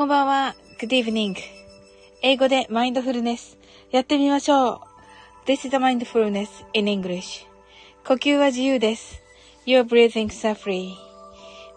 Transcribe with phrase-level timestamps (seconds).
[0.00, 0.56] こんばんは。
[0.78, 1.36] Good evening.
[2.22, 3.58] 英語でマインドフルネス。
[3.90, 4.80] やってみましょ
[5.44, 5.46] う。
[5.46, 7.44] This is a mindfulness in English.
[8.06, 9.20] 呼吸は自由です。
[9.66, 10.94] You're breathing is free.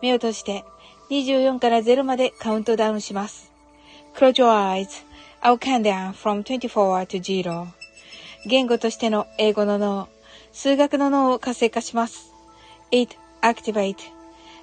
[0.02, 0.64] 目を閉じて
[1.10, 3.52] 24から0までカウントダウンします。
[4.16, 4.88] Close your eyes.
[5.42, 7.68] I'll count down from 24 to 0.
[8.46, 10.08] 言語としての英語の脳、
[10.54, 12.32] 数学の脳を活性化します。
[12.90, 13.98] It activate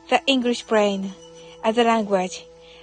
[0.09, 1.11] the English brain
[1.63, 2.50] as a language,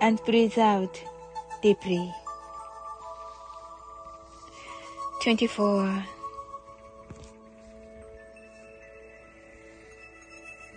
[0.00, 1.00] and breathe out
[1.62, 2.12] deeply.
[5.26, 6.04] 24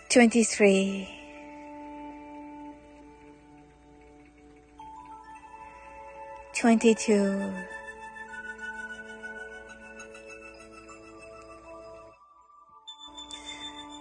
[0.09, 1.07] 23
[6.55, 7.53] 22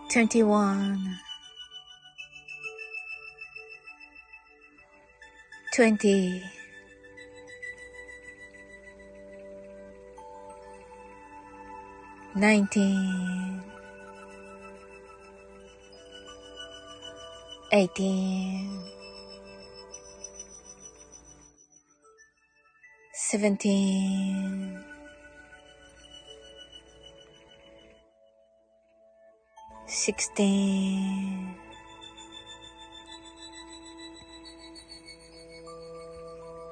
[0.09, 1.28] 21
[5.79, 6.43] 20
[12.35, 13.63] 19
[17.71, 18.89] 18
[23.13, 24.85] 17
[29.87, 31.68] 16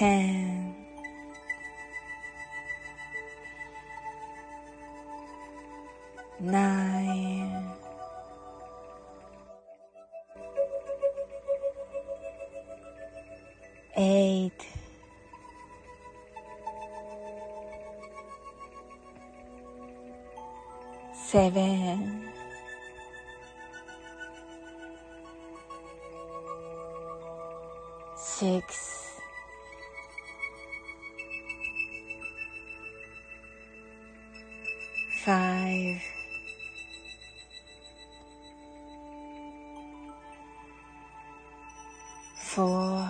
[0.00, 0.74] ten,
[6.40, 7.66] nine,
[13.98, 14.52] eight,
[21.12, 22.30] seven,
[28.16, 28.99] six.
[35.30, 36.02] Five,
[42.36, 43.06] four,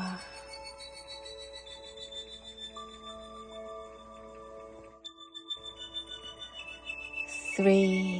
[7.57, 8.20] three,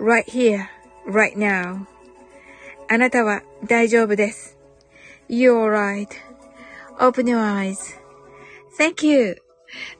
[0.00, 0.66] Right here,
[1.06, 1.86] right now.
[2.88, 4.56] あなたは大丈夫です。
[5.28, 5.70] You're
[6.98, 8.00] right.Open your eyes.
[8.78, 9.42] Thank you.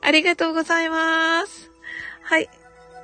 [0.01, 1.69] ありがとうございます。
[2.23, 2.49] はい。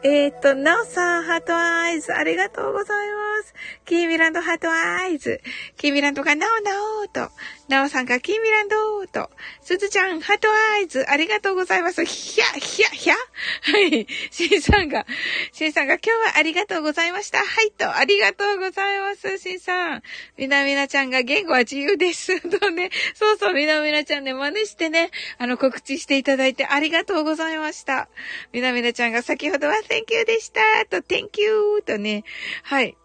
[0.03, 3.53] えっ、と、なおさん、 heart eyes、ありがとうございます。
[3.85, 5.41] キーミランド heart eyes。
[5.75, 6.71] キーミランドがなおな
[7.03, 7.31] おと。
[7.67, 9.29] なおさんがキーミランドと。
[9.61, 12.05] すずちゃん、 heart eyes、ありがとうございます。
[12.05, 14.07] ひゃ、ひゃ、ひゃはい。
[14.31, 15.05] しんさんが、
[15.51, 17.39] しんさんが今日はありがとうございました。
[17.39, 19.37] はいと、ありがとうございます。
[19.37, 20.03] しんさん。
[20.37, 22.39] みなみなちゃんが言語は自由です。
[22.59, 22.89] とね。
[23.15, 28.07] そうそう、みなみなちゃんね、真似してね、あの、告知していただいてありがとうございました。
[28.53, 30.61] みなみなちゃんが先ほどは Thank you でした。
[30.85, 32.23] と、Thank you とね。
[32.63, 32.95] はい。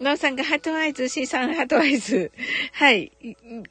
[0.00, 2.32] なおさんが heart eyes、シーさん heart eyes。
[2.72, 3.12] はい。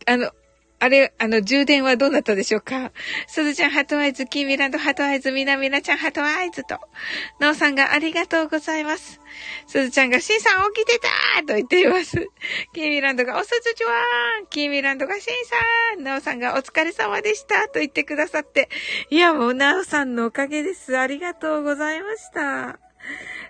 [0.05, 0.31] あの、
[0.77, 2.91] あれ、あの、充電はどうなったでしょうか？
[3.27, 6.79] すずちゃん、 heart eyes、キーミランド、 heart eyes、みなみなちゃん、 heart eyes と。
[7.39, 9.21] なおさんがありがとうございます。
[9.67, 12.27] すずちゃんが、シンさん起きてたーと言っています。
[12.73, 18.69] キーミランドが、おすずちはーんキーミランドが、シンさんなおさんが、お疲れ様でしたと言ってくださって。
[19.09, 20.97] いや、もう、なおさんのおかげです。
[20.97, 22.79] ありがとうございました。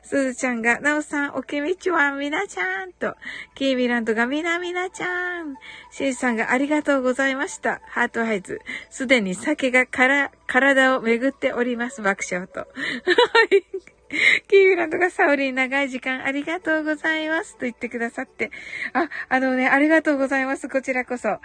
[0.05, 3.15] すずちゃんが、なおさん、おきみちは、みなちゃんと、
[3.55, 5.55] キーミランドが、みなみなちゃん。
[5.89, 7.81] しんさんが、ありがとうございました。
[7.87, 8.61] ハートハイズ。
[8.91, 12.03] すでに酒がから、体を巡っております。
[12.03, 12.67] 爆笑と。
[14.47, 17.53] キーミランドがサウリン長い時間ありがとうございます。
[17.53, 18.51] と言ってくださって。
[18.93, 20.69] あ、あのね、ありがとうございます。
[20.69, 21.29] こちらこそ。
[21.29, 21.39] あ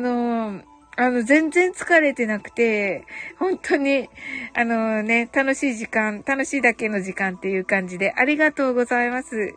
[0.00, 3.04] のーあの、全然疲れてなくて、
[3.38, 4.10] 本当に、
[4.52, 9.54] あのね、楽しい時間、楽しいだけの時間っていう感じで、ありがとうございます。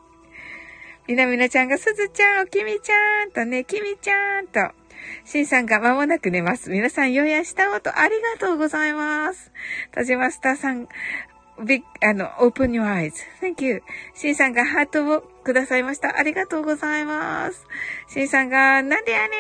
[1.07, 4.59] みなみなちゃんが、すずちゃん、おきみちゃんとね、きみちゃんと、
[5.25, 6.69] しんさんが間もなく寝ます。
[6.69, 9.51] 皆さん、よやしたおと、ありがとうございます。
[9.93, 10.87] 田島スターさん、
[11.65, 13.83] ビあの、open your eyes.thank you.
[14.13, 16.17] シンさんがハートをくださいました。
[16.17, 17.65] ありがとうございます。
[18.07, 19.35] シンさんが、なんでやね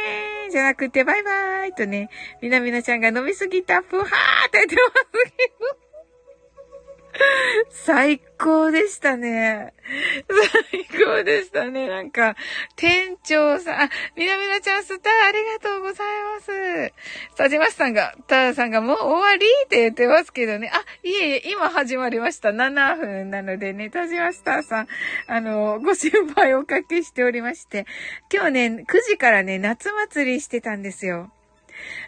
[0.47, 2.09] ーじゃなくて、バイバイとね、
[2.41, 5.90] みなみなちゃんが飲みすぎた、ふはーって言ってますけど。
[7.93, 9.73] 最高でしたね。
[10.63, 11.89] 最高でしたね。
[11.89, 12.37] なんか、
[12.77, 16.93] 店長さん、あ、みなみなちゃんスターありがとうございます。
[17.35, 20.71] さじまさんが、たださんがもう終わりって言ってますけどね。
[20.73, 22.51] あ、いえいえ、今始まりました。
[22.51, 24.87] 7分なのでね、たじまスターさん、
[25.27, 27.85] あの、ご心配おかけしておりまして、
[28.33, 31.29] 今日ね、9時からね、夏祭りしてたんですよ。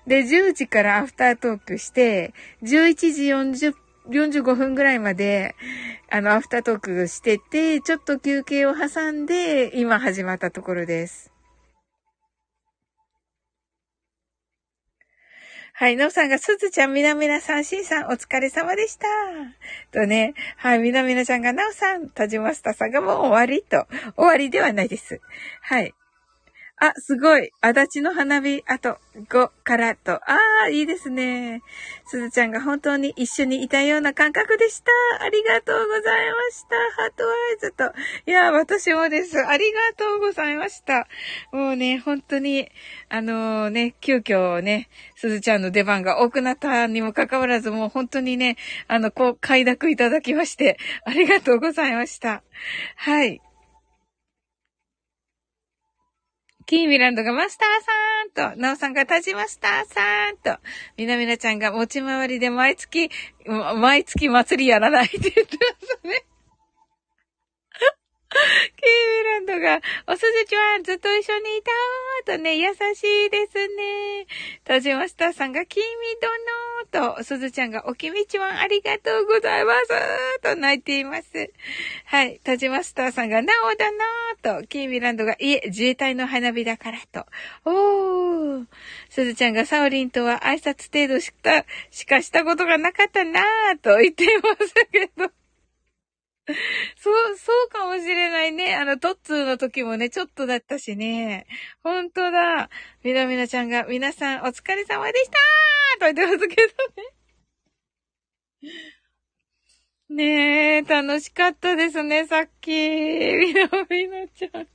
[0.07, 3.23] で、10時からアフタートークして、11時
[3.71, 3.75] 40
[4.09, 5.55] 45分ぐらいまで、
[6.09, 11.33] あの、アフタートークしてて、ちょっと休憩を挟んで、今始まったところです。
[15.75, 19.07] はい、のうさんが、すずちゃん、みなみなさん、しんさん、お疲れ様でした。
[19.91, 23.87] とね、はい、みなみなちゃんが、なおさん、たじまスタさんがもう終わりと。
[24.15, 25.19] 終わりではないです。
[25.61, 25.95] はい。
[26.83, 27.49] あ、すごい。
[27.61, 30.15] 足立の花火、あと5からと。
[30.15, 31.61] ああ、いいですね。
[32.05, 34.91] すずちゃんが本当に一緒にいたような感覚でした。
[35.23, 36.75] ありがとうございました。
[37.01, 37.85] ハートアイズと。
[38.29, 39.37] いや、私もです。
[39.39, 41.07] ありがとうございました。
[41.53, 42.67] もうね、本当に、
[43.07, 48.57] あのー、ね、急遽ね、すずちゃんの出番が多くなったにもかかわらず、もう本当にね、
[48.89, 52.43] あの、こう、快諾いただきまして、ありがとうございました。
[52.97, 53.41] はい。
[56.65, 60.57] キーミランドがマスターさんと、ナオさんがタジマスターさんと、
[60.97, 63.09] みなみなちゃんが持ち回りで毎月、
[63.47, 65.47] 毎月祭りやらないって言ってま
[66.01, 66.25] すね。
[68.75, 71.61] キーミランドが、おすずちゃんずっと一緒にい
[72.25, 74.25] たーとね、優しいですね。
[74.63, 75.83] タジマスターさんが、君
[76.91, 81.51] どのと、すずちゃんが、おきみちわんありがとうございますと泣いています。
[82.05, 82.39] はい。
[82.43, 87.25] タジマスターさんが、なおだなーと、キーミランドが、いえ、自衛隊の花火だからと。
[87.65, 88.65] おー。
[89.09, 95.42] すずちゃんが、サオリンとは挨拶程度しか、しかしたことがなかったなーと言っていますけど。
[96.97, 98.75] そう、そうかもしれないね。
[98.75, 101.47] あの、トッツーの時もね、ちょっとだったしね。
[101.83, 102.69] ほんとだ。
[103.03, 107.13] みなみなちゃんが、皆さんお疲れ様でしたーと言ってますけどね。
[110.09, 112.71] ねえ、楽しかったですね、さっき。
[112.71, 114.67] みなみなちゃん。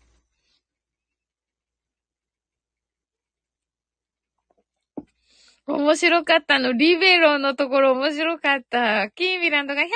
[5.69, 6.73] 面白かったの。
[6.73, 9.11] リベロのところ面白かった。
[9.11, 9.93] キーミランドがヒャッ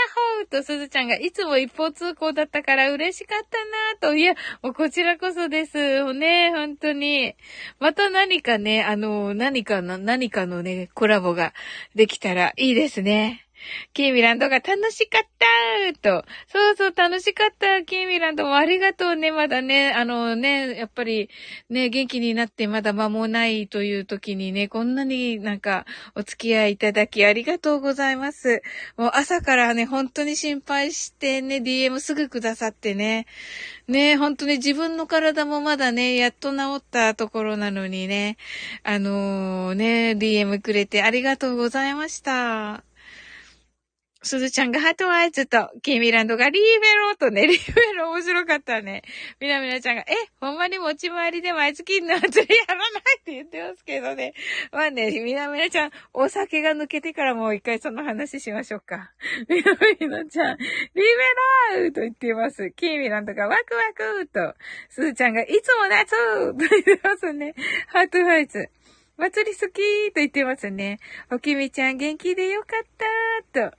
[0.50, 4.14] ホーとすずちゃんがいつも一方通行だったから嬉しかったなと。
[4.14, 6.12] いや、もうこちらこそです。
[6.12, 7.36] ね、本当に。
[7.80, 11.54] また何かね、あの、何かの、何かのね、コラボが
[11.94, 13.46] できたらいいですね。
[13.92, 16.24] キーミランドが楽しかったと。
[16.48, 17.82] そうそう、楽しかった。
[17.82, 19.32] キーミランドもありがとうね。
[19.32, 21.30] まだね、あのね、やっぱり
[21.70, 28.62] ね、元気になってまだ間もないという時にね、こんなになんかお付き合いいただきありがとうございます。
[28.96, 33.26] もう朝からね、本当に心配してね、DM すぐくださってね。
[33.88, 38.36] ね、本当に自分の体もまだね、やっと治ったところなのにね、
[38.84, 42.84] あのー、ね、DM くれてありがとうございました。
[44.22, 49.02] すずちゃんがハートアイズと、キーミランドがリーベローとね、リーベロー面白かったね。
[49.40, 52.88] みなみなちゃんが、え、ほんまに持ち回りで毎月の祭りやらない
[53.20, 54.34] って言ってますけどね。
[54.70, 59.12] まあね、みなみなちゃん、お酒が抜けてからもう一回その話しましょうか。
[59.48, 62.70] みなみなちゃん、リーベローと言ってます。
[62.70, 64.54] キーミランドがワクワクと、
[64.88, 67.54] すずちゃんがいつも夏と言ってますね。
[67.88, 68.68] heart eyes。
[69.18, 70.98] 祭り好きと言ってますね。
[71.30, 72.86] おきみちゃん元気でよかっ
[73.52, 73.76] たと。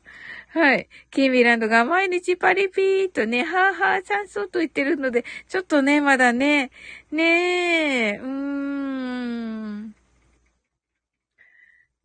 [0.54, 0.88] はい。
[1.10, 6.70] キーミランドが毎日パリピーとね、はーはーチャンスと言ってるので、ちょっとね、まだね、
[7.12, 9.96] ねえ、うーん。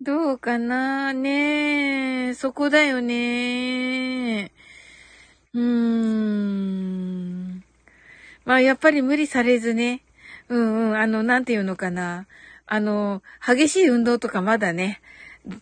[0.00, 4.50] どうかなねえ、そこだよね
[5.52, 7.62] うーん。
[8.46, 10.00] まあ、やっぱり無理されずね。
[10.48, 12.26] うんうん、あの、なんていうのかな。
[12.66, 15.02] あの、激しい運動とかまだね、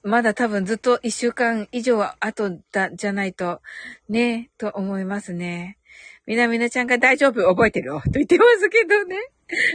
[0.03, 3.61] まだ多分ずっと一週間以上後だ、じゃないと、
[4.09, 5.79] ね、と思いますね。
[6.27, 9.17] みなみなちゃんが大丈夫、覚えてるよ、と言ってますけどね。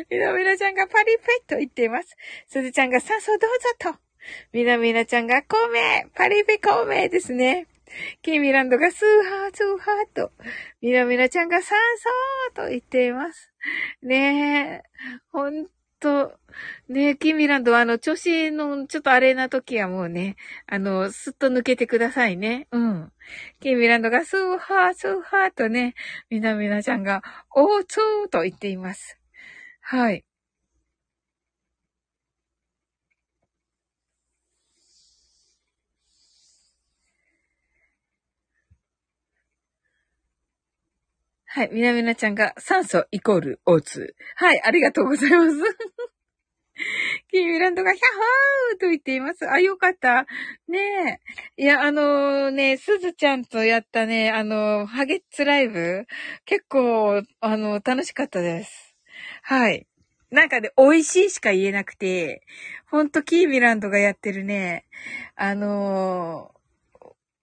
[0.10, 2.18] みなみなちゃんがパリピと言っています。
[2.48, 4.00] すずちゃんが酸素どうぞと。
[4.52, 7.68] みなみなちゃんが孔明、パリピ孔明ですね。
[8.22, 10.32] キーミランドがスーハー、スーハーと。
[10.82, 11.78] みなみなちゃんが酸
[12.54, 13.52] 素と言っています。
[14.02, 14.90] ねえ。
[15.32, 15.68] ほん
[16.02, 16.34] と、
[16.90, 20.36] ね、キーミランドはあの、調子のちょっとあれな時はもうね、
[20.68, 22.68] あの、すっと抜けてくださいね。
[22.72, 23.12] うん。
[23.62, 25.94] キーミランドがスーハー、スーハーとね、
[26.30, 27.22] みなみなちゃんが、
[27.56, 29.18] おーつーと言っています。
[29.80, 30.26] はい。
[41.54, 41.70] はい。
[41.74, 44.08] みなみなちゃんが酸素イコール O2。
[44.38, 44.62] はい。
[44.64, 45.52] ありがとうございます。
[47.30, 49.50] キーミランドがヒャッホーと言っています。
[49.50, 50.26] あ、よかった。
[50.70, 51.20] ね
[51.58, 51.62] え。
[51.62, 56.06] いや、あのー、ね、すずちゃんとやったね、あのー、ハゲッツライブ、
[56.46, 58.96] 結構、あのー、楽しかったです。
[59.44, 59.86] はい。
[60.30, 62.44] なんかね、美味しいしか言えなくて、
[62.90, 64.86] ほんとキーミランドがやってるね、
[65.36, 66.54] あの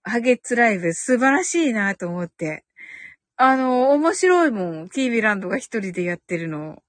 [0.02, 2.64] ハゲッツライブ素晴らしいなと思って。
[3.40, 4.88] あの、面白いもん。
[4.88, 6.82] キービランドが一人でやってるの。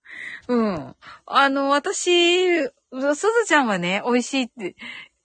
[0.48, 0.96] うん。
[1.28, 4.76] あの、私、すずちゃんはね、美味しいって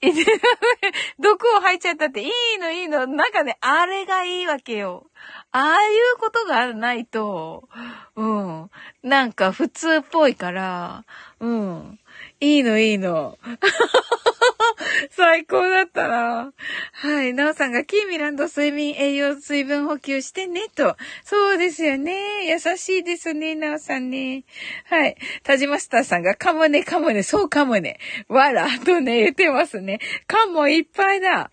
[0.02, 0.23] 言って、
[1.19, 3.07] 毒を吐いちゃったって、いいのいいの。
[3.07, 5.11] なんかね、あれがいいわけよ。
[5.50, 7.71] ああいうことがないと、
[8.16, 8.71] うん。
[9.02, 11.07] なんか普通っぽいから、
[11.40, 11.99] うん。
[12.44, 13.38] いいのいいの。
[15.10, 16.52] 最高だったな。
[16.92, 17.32] はい。
[17.32, 20.96] なおさんが、キーミランド睡眠栄養水分補給してね、と。
[21.24, 22.46] そうですよね。
[22.46, 24.44] 優しいですね、なおさんね。
[24.84, 25.16] はい。
[25.42, 27.98] タジマスターさんが、かもね、かもね、そうかもね。
[28.28, 30.00] わら、とね、言ってますね。
[30.26, 31.50] かもいっぱいだ。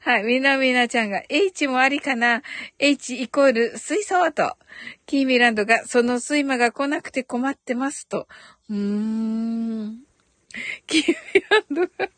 [0.00, 0.24] はい。
[0.24, 2.42] みなみなちゃんが、H もありかな
[2.78, 4.56] ?H イコール水素と。
[5.06, 8.28] キーミランドが、その睡魔が来なくて困ってますと。
[8.68, 10.03] うーん。
[10.86, 11.14] キーミ
[11.50, 12.10] ランドが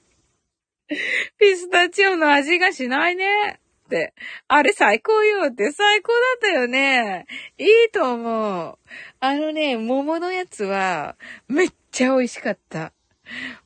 [1.39, 3.61] ピスタチオの味がしないね。
[3.87, 4.15] って。
[4.49, 7.27] あれ最高よって最高だったよね。
[7.59, 8.79] いいと思う。
[9.21, 11.17] あのね、桃のやつは
[11.49, 12.93] めっちゃ美味しかった。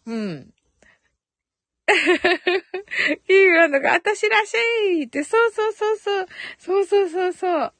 [0.07, 0.55] うん。
[3.29, 4.55] いいわのが、私らし
[5.01, 6.27] いって、そうそうそうそう。
[6.59, 7.73] そうそうそうそう。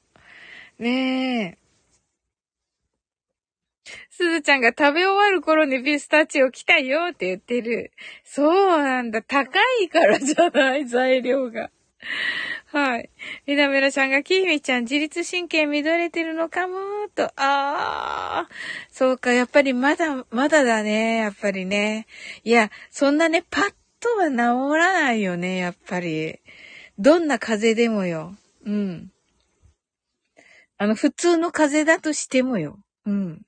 [0.79, 1.60] ねえ。
[4.21, 7.91] すずちゃんが食べ終わる頃にピスタチオ来たよって言ってる。
[8.23, 9.23] そうなんだ。
[9.23, 11.71] 高いからじゃない、材料が。
[12.67, 13.09] はい。
[13.47, 17.23] みなめらちゃんが、きひみちゃん自律神経乱れてるのかもーと。
[17.23, 17.31] あ
[18.45, 18.49] あ、
[18.91, 22.05] そうか、やっぱりまだ、まだだね、やっぱりね。
[22.43, 24.35] いや、そんなね、パッとは治
[24.77, 26.39] らないよね、やっぱり。
[26.99, 28.35] どんな風邪でもよ。
[28.65, 29.11] うん。
[30.77, 32.77] あの、普通の風邪だとしてもよ。
[33.07, 33.41] うん。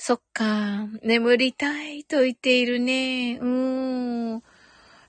[0.00, 0.86] そっか。
[1.02, 3.36] 眠りたいと言っているね。
[3.40, 4.42] うーん。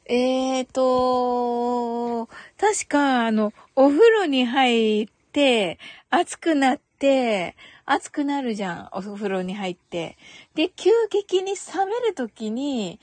[0.05, 2.27] えーと、
[2.58, 5.77] 確か、あの、お風呂に入って、
[6.10, 7.55] 暑くなって、
[7.86, 10.17] 熱くなるじゃん、お風呂に入って。
[10.55, 13.00] で、急激に冷めるときに、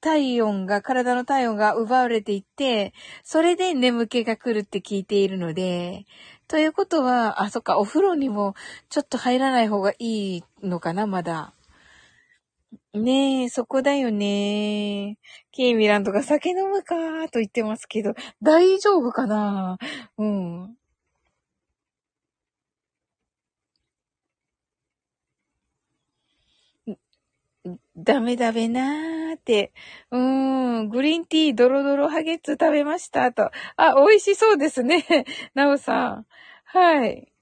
[0.00, 6.04] 体温が、体の体温が奪われていって、それで眠気が来るって聞いているので、
[6.48, 8.54] ということは、あ、そっか、お風呂にも
[8.90, 11.54] ちょっと入らない方がいいのかな、まだ。
[12.94, 15.18] ねえ、そこだよね。
[15.50, 19.78] ケイミランとか酒飲むかーと言ってますけど、大丈夫かな？
[20.18, 20.76] うん。
[27.96, 29.72] ダメダメなーって。
[30.10, 30.20] うー
[30.82, 33.50] ん、グリーンティードロドロハゲッツ食べましたと。
[33.76, 35.04] あ、美味しそうですね。
[35.54, 36.26] なおさん。
[36.64, 37.32] はい。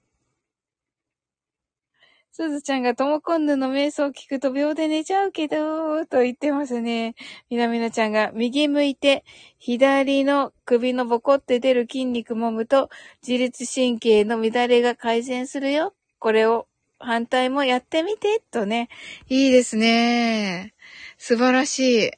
[2.33, 7.15] すずちゃんがともこんぬの瞑想を聞くと秒で寝ちゃうけど、と言ってますね。
[7.51, 9.25] みなみなちゃんが右向いて、
[9.59, 12.89] 左の首のボコって出る筋肉もむと、
[13.27, 15.93] 自律神経の乱れが改善するよ。
[16.19, 16.67] これを
[17.01, 18.89] 反対もやってみて、とね。
[19.29, 20.75] いいですね。
[21.19, 22.11] 素晴らしい。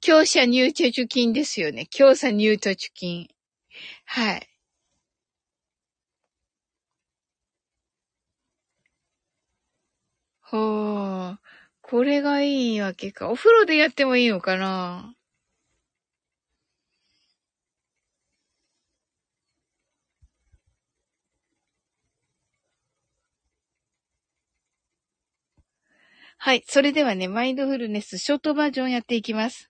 [0.00, 1.86] 強者入貯貯金ですよね。
[1.90, 3.28] 強者入貯貯金。
[4.04, 4.48] はい。
[10.42, 11.40] はあ、
[11.82, 13.30] これがいいわけか。
[13.30, 15.15] お風呂でやってもいいのかな
[26.46, 26.62] はい。
[26.68, 29.68] それではね、マインドフルネスショートバージョンやっていきます。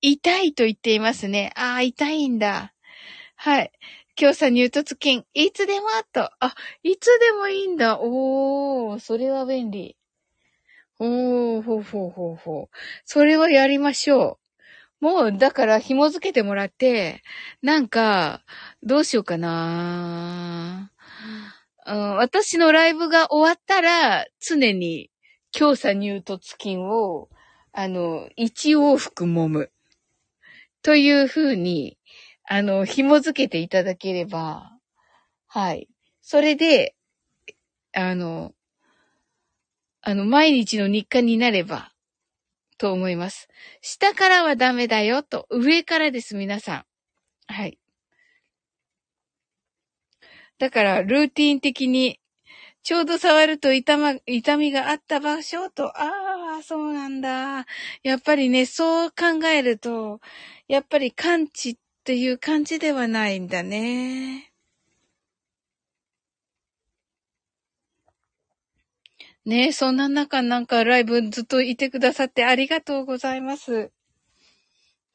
[0.00, 1.52] 痛いと言っていますね。
[1.56, 2.72] ああ、痛いんだ。
[3.34, 3.72] はい。
[4.16, 6.30] 今日さ、入突金、いつでもあと。
[6.38, 6.54] あ、
[6.84, 7.98] いつでもいいんだ。
[8.00, 9.96] おー、それは便利。
[11.00, 12.76] おー、ほうほうほうほう。
[13.04, 14.38] それはやりましょ
[15.00, 15.04] う。
[15.04, 17.20] もう、だから紐付けてもらって、
[17.62, 18.44] なんか、
[18.84, 20.92] どうしようかな、
[21.84, 25.09] うん、私のライブが終わったら、常に、
[25.52, 27.28] 強さ入突金を、
[27.72, 29.70] あの、一往復揉む。
[30.82, 31.98] という風に、
[32.48, 34.72] あの、紐付けていただければ、
[35.46, 35.88] はい。
[36.22, 36.94] それで、
[37.92, 38.52] あの、
[40.02, 41.92] あの、毎日の日課になれば、
[42.78, 43.48] と思います。
[43.82, 45.46] 下からはダメだよ、と。
[45.50, 46.84] 上からです、皆さん。
[47.52, 47.78] はい。
[50.58, 52.19] だから、ルーティン的に、
[52.82, 57.66] ちょうど触ると痛ま、痛みがあった場所と、ああ、そうなんだ。
[58.02, 60.20] やっぱりね、そう考えると、
[60.68, 64.50] やっぱり感知っていう感じではないんだね。
[69.44, 73.90] ね、そんな中なんかライブずっといてくださってありがとうございます。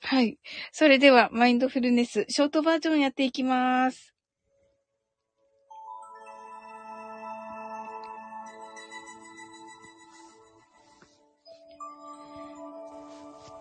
[0.01, 0.37] はい。
[0.71, 4.14] それでは、マインドフルネス、ショートバージョンやっていきます。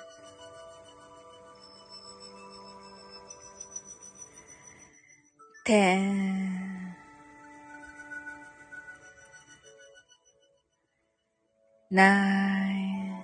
[5.65, 6.95] ten,
[11.91, 13.23] nine,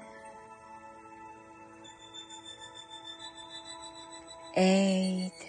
[4.57, 5.48] eight,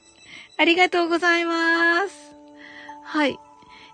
[0.61, 2.35] ありがとうございます。
[3.03, 3.39] はい。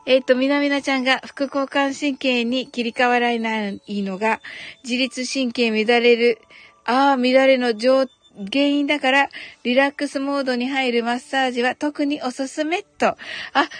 [0.05, 4.41] えっ、と、みなみなちゃんが副交感神経に切り替わらないのが、
[4.83, 6.41] 自律神経乱れる、
[6.83, 8.07] ああ、乱れの上
[8.51, 9.29] 原因だから、
[9.63, 13.07] リラックスモードに入るマッサージは特におすすめと。
[13.07, 13.17] あ、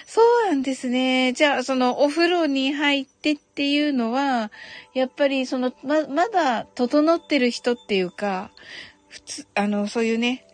[0.05, 1.33] そうなんですね。
[1.33, 4.49] じゃあ、そのお風呂に入ってっていうのは、
[4.93, 8.49] やっぱりその、ま、まだ整ってる人っていうか、
[9.09, 10.46] 普通、あの、そういうね、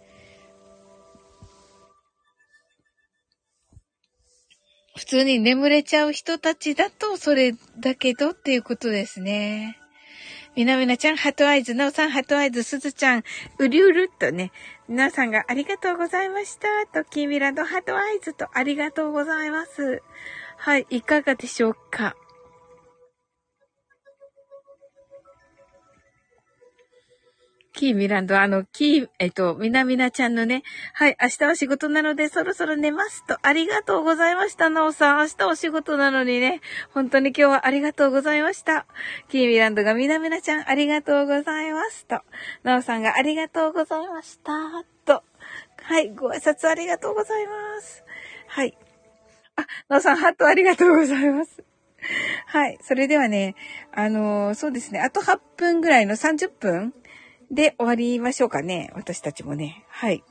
[4.95, 9.79] 普通に眠れちゃう人たちだと、それだけどっていうことですね。
[10.55, 13.23] みなみなちゃん、ハトアイズ、なおさん、ハトアイズ、すずちゃん、
[13.57, 14.51] うりゅうるっとね、
[14.87, 16.67] 皆さんがありがとうございました。
[16.93, 20.03] と、キーミランド、ハトアイズとありがとうございます。
[20.57, 22.15] はい、いかがでしょうか？
[27.73, 35.17] キーミランド、あの、キー、えっと、みなみなちゃんのね、はい、明日は仕事なのでそろそろ寝ますと、ありがとうございました、なおさん。
[35.17, 36.61] 明日お仕事なのにね、
[36.93, 38.85] 本当に今日はありがとうございました。
[39.27, 42.21] キーミランドがみなみなちゃん、ありがとうございますと、
[42.61, 44.51] なおさんがありがとうございました、
[45.05, 45.23] と、
[45.81, 48.03] はい、ご挨拶ありがとうございます。
[48.47, 48.77] はい。
[49.55, 51.63] あ、なおさん、ハットありがとうございます。
[52.47, 52.77] はい。
[52.81, 53.55] それではね、
[53.93, 54.99] あのーそうですね。
[54.99, 56.93] あと8分ぐらいの30分
[57.53, 58.91] で終わりましょうかね。
[58.95, 59.85] 私たちもね。
[59.89, 60.23] はい。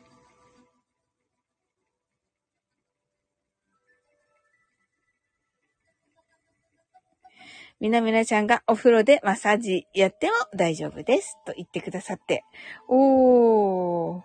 [7.81, 11.37] みなみなちゃんがお風呂でマッサージやっても大丈夫です。
[11.45, 12.45] と言ってくださって。
[12.89, 14.23] おー。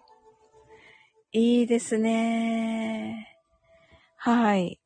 [1.32, 3.36] いいですね。
[4.16, 4.80] はい。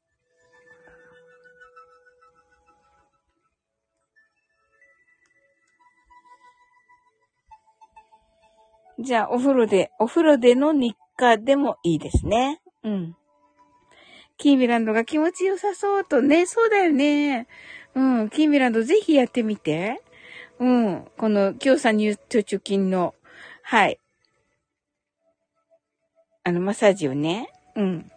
[9.01, 12.61] じゃあ、お風呂で、お風呂での日課でもいいですね。
[12.83, 13.15] うん。
[14.37, 17.47] キーミランドが気持ちよさそうとね、そうだよね。
[17.95, 20.01] うん、キーミランドぜひやってみて。
[20.59, 23.15] うん、この、強さニュート貯金の、
[23.63, 23.99] はい。
[26.43, 27.51] あの、マッサージをね。
[27.75, 28.10] うん。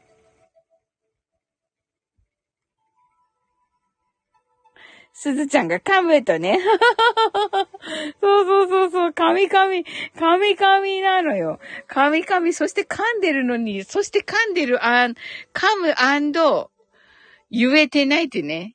[5.17, 6.59] すずちゃんが噛むとね。
[8.21, 11.61] そうそうそうそう、噛み噛み、噛み噛みなのよ。
[11.89, 15.95] 噛み噛み、そして噛んでるのに、そして噛んでる、あん、噛む
[17.51, 18.75] 言えてないってね。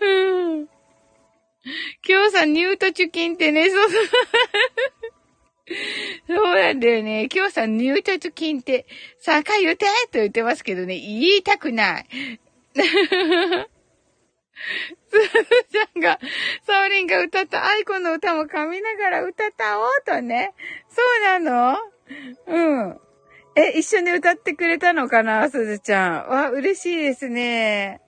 [0.00, 0.06] う
[0.56, 0.68] ん。
[2.08, 4.06] 今日さ、ニュート貯金ってね、そうそう。
[6.26, 7.28] そうなんだよね。
[7.32, 8.86] 今日さ、ニュート貯金って、
[9.20, 12.06] さあ、言うてと言ってますけどね、言いたくない。
[15.08, 15.28] すず
[15.70, 16.18] ちゃんが、
[16.66, 20.54] サオリンが歌ったアイコの歌も噛みながら歌ったおうとね。
[20.88, 21.02] そ
[21.38, 21.78] うなの？
[22.46, 23.00] うん。
[23.54, 26.28] え、一緒に歌ってくれたのかなすずちゃん。
[26.28, 28.00] わ、嬉しいですね。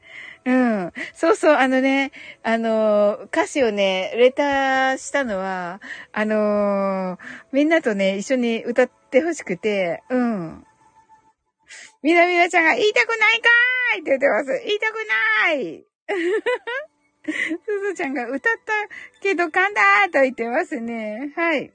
[0.44, 0.92] うん。
[1.14, 5.81] そうそう、あのね、あのー、歌詞をね、レターしたのは、
[6.12, 7.18] あのー、
[7.53, 10.64] みんなとね、一緒に歌ってほしくて、うん。
[12.03, 14.62] みなみなちゃんが言いたくないかーいって言ってます。
[14.64, 14.96] 言いたく
[15.44, 15.85] ない
[17.64, 18.72] すずちゃんが歌った
[19.20, 21.33] けど噛んだーと言ってますね。
[21.37, 21.72] はい。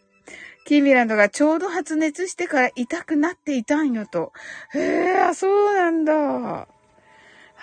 [0.65, 4.32] キーミランドがちょうど発熱してから痛くなっていたんよと。
[4.73, 6.67] へえ、あ、そうなんだ。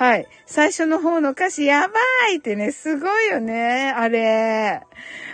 [0.01, 0.27] はい。
[0.47, 1.93] 最初の方の歌詞やば
[2.33, 4.81] いってね、すごいよね、あれ。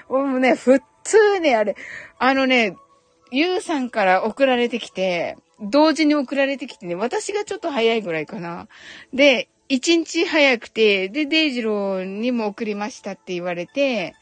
[0.09, 1.77] もうね、普通にあれ、
[2.19, 2.77] あのね、
[3.31, 8.67] ゆうさんから送られてきて、同時に送られてきてね、私がちょっと早いぐらいかな。
[9.15, 14.17] で、一日早くて、で、デイジローにも送りましたって言われて、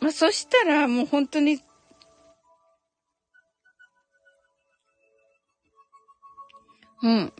[0.00, 1.62] まあ、そしたらもう本当に、
[7.02, 7.32] うん。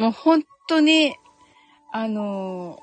[0.00, 1.14] もう本当に、
[1.92, 2.82] あの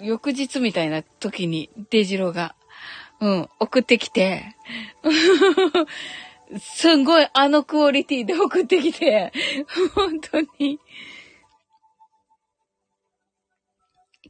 [0.00, 2.54] ー、翌日みたいな時にデジロが、
[3.20, 4.56] うん、送ってきて、
[6.58, 9.30] すんごいあのクオリティで 送ってきて、
[9.94, 10.80] 本当に、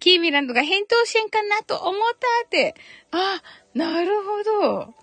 [0.00, 1.92] キーミランドが返答しんかなと思っ
[2.42, 2.74] たって。
[3.12, 3.40] あ、
[3.74, 4.94] なるほど。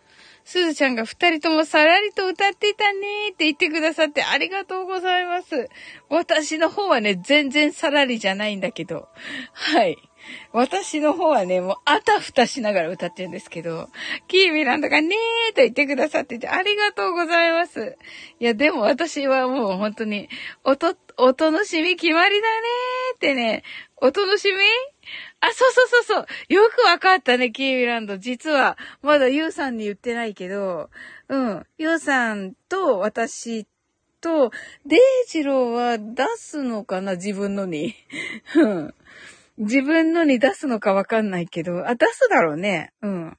[0.43, 5.69] すずちゃんが二人ともさらりと歌ってたねーって言ってくださってありがとうございます。
[6.09, 9.07] 私の方はね、全然さらりじゃないんだけど。
[9.53, 9.97] はい。
[10.53, 13.89] 私の方はね、もうあたふたしながら歌ってるんですけど、
[14.27, 17.97] キーミランドがねーと言ってくださっててありがとうございます。
[18.39, 20.29] いや、でも私はもう本当に、
[20.63, 23.63] 音、お楽しみ決まりだねーってね、
[23.97, 24.59] お楽しみ
[25.41, 26.53] あ、そうそうそうそう。
[26.53, 28.17] よくわかったね、キーミランド。
[28.17, 30.91] 実は、まだユウさんに言ってないけど、
[31.29, 31.65] うん。
[31.79, 33.65] ユウさんと私
[34.21, 34.51] と、
[34.85, 37.95] デイジローは出すのかな自分のに。
[38.55, 38.93] うん。
[39.57, 42.93] 自分のに出すのかわかんないけど、あ、出すだろうね。
[43.01, 43.37] うん。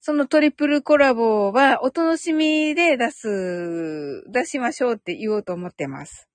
[0.00, 6.29] そのトリプルコラボはお楽しみで出す、出しましょうって言おうと思ってます。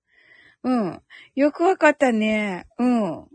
[0.65, 1.01] うん。
[1.35, 2.65] よくわかったね。
[2.79, 3.27] うん。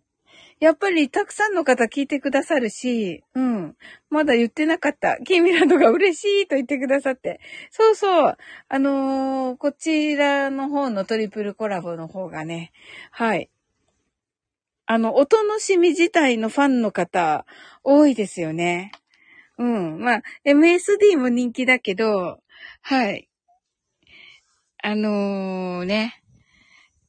[0.59, 3.77] やっぱりたくさんの方聞いてくださるし、うん。
[4.11, 5.17] まだ言ってなかった。
[5.19, 7.41] キーミランドが嬉しいと言ってくださって。
[7.71, 8.37] そうそう。
[8.69, 12.73] あのー、こちらの方のトリプルコラボの方がね、
[13.13, 13.49] はい。
[14.87, 17.47] あの、お楽しみ自体のファンの方、
[17.85, 18.91] 多いですよね。
[19.57, 20.01] うん。
[20.01, 22.41] まあ、MSD も人気だけど、
[22.83, 23.29] はい。
[24.83, 26.20] あのー、ね。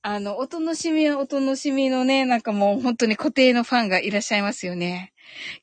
[0.03, 5.13] あの、お楽しみはお楽しみのね、なんかもう本当に固定のファンがいらっしゃいますよね。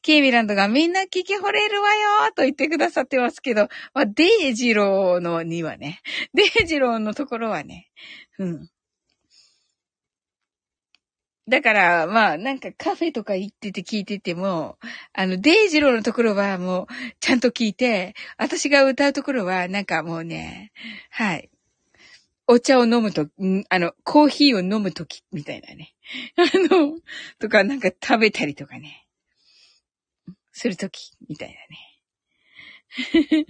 [0.01, 6.01] ケイミランドがみんな聞き惚れるわよと言ってくださってますけど、まあ、デイジローのにはね、
[6.35, 7.89] デイジローのところはね、
[8.39, 8.69] うん。
[11.49, 14.79] だから、まあ、なんかカフェとか行ってて聞いてても、
[15.15, 16.87] あの、デイジローのところはもう、
[17.21, 20.73] ちゃんと聞いて、私が歌うところは、なんかもうね、
[21.11, 21.51] はい。
[22.51, 25.95] お茶を飲むと、んあの、コーヒーを飲むとき、みたいなね。
[26.37, 26.43] あ
[26.75, 26.99] の、
[27.39, 29.07] とか、なんか食べたりとかね。
[30.53, 31.89] するとき、みたいなね。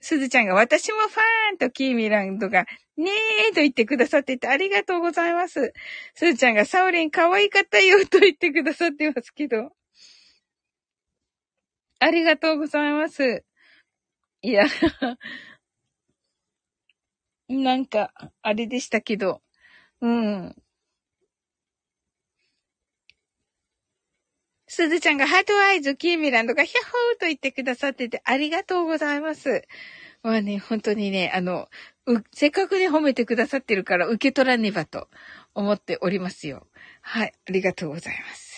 [0.00, 2.64] すずちゃんが私もファーンとキーミランドが
[2.96, 5.74] ねーと言ってくださっててありがとうございます。
[6.14, 9.72] すずちゃんがサオリン可愛かったよと言ってくださってますけど。
[11.98, 13.44] ありがとうございます。
[14.42, 14.64] いや
[17.50, 19.42] なんか、あれでしたけど。
[20.00, 20.56] うん。
[24.68, 29.64] すずちゃんが heart eyes、キーミランドがヒャッホーと言ってくださっててありがとうございます。
[30.22, 31.68] まあね、本当にね、あの、
[32.32, 35.08] せっかくね、褒めてくださってるから受け取らねばと
[35.54, 36.68] 思っておりますよ。
[37.02, 38.50] はい、ありがとうございます。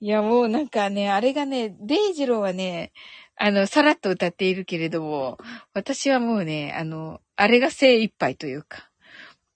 [0.00, 2.92] いや、もうなんかね、あれがね、デイジローはね、
[3.38, 5.38] あの、さらっと歌っているけれども、
[5.74, 8.90] 私はもうね、あの、あれが精一杯というか、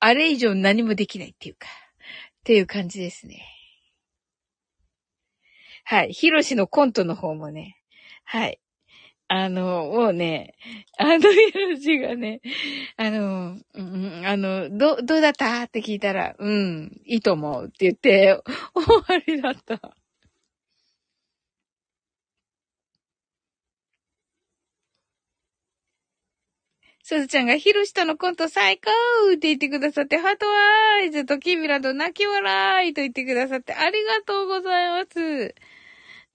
[0.00, 3.42] あれ以上何もできないっていうか、っていう感じですね。
[5.84, 6.12] はい。
[6.12, 7.78] ヒロシのコントの方もね、
[8.24, 8.60] はい。
[9.28, 10.54] あの、もうね、
[10.98, 12.40] あのヒロシがね、
[12.96, 15.62] あの、うん、あの、ど、どうだった？
[15.62, 18.40] って聞いたら、うん、いいと思うって言って、
[18.74, 19.96] 終わりだった。
[27.10, 28.88] すずちゃんがヒロシとのコント最高
[29.34, 35.56] って言ってくださって、ハートワイズとキミラと泣き笑いと言ってくださってありがとうございます。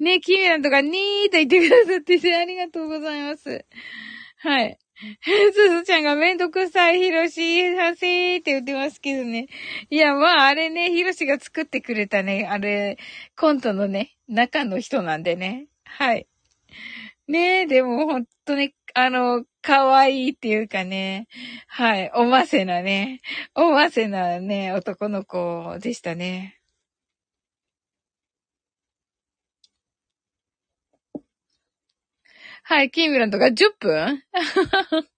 [0.02, 3.66] ね、キミランとかにーと言ってくださっててありがとうございます。
[4.40, 4.78] はい。
[5.54, 9.48] すずちゃんがめんどくさい、ひろし、させーって言ってますけどね。
[9.90, 12.98] いや、まあ、あれね、ひろしが作ってくれたね、あれ、
[13.38, 15.68] コントのね、中の人なんでね。
[15.86, 16.28] はい。
[17.30, 21.28] ねえ、でも本当に、あの、可愛いっていうかね。
[21.68, 22.12] はい。
[22.14, 23.22] おませなね。
[23.56, 26.62] おませなね、男の子でしたね。
[32.64, 34.24] はい、キーミランドが10分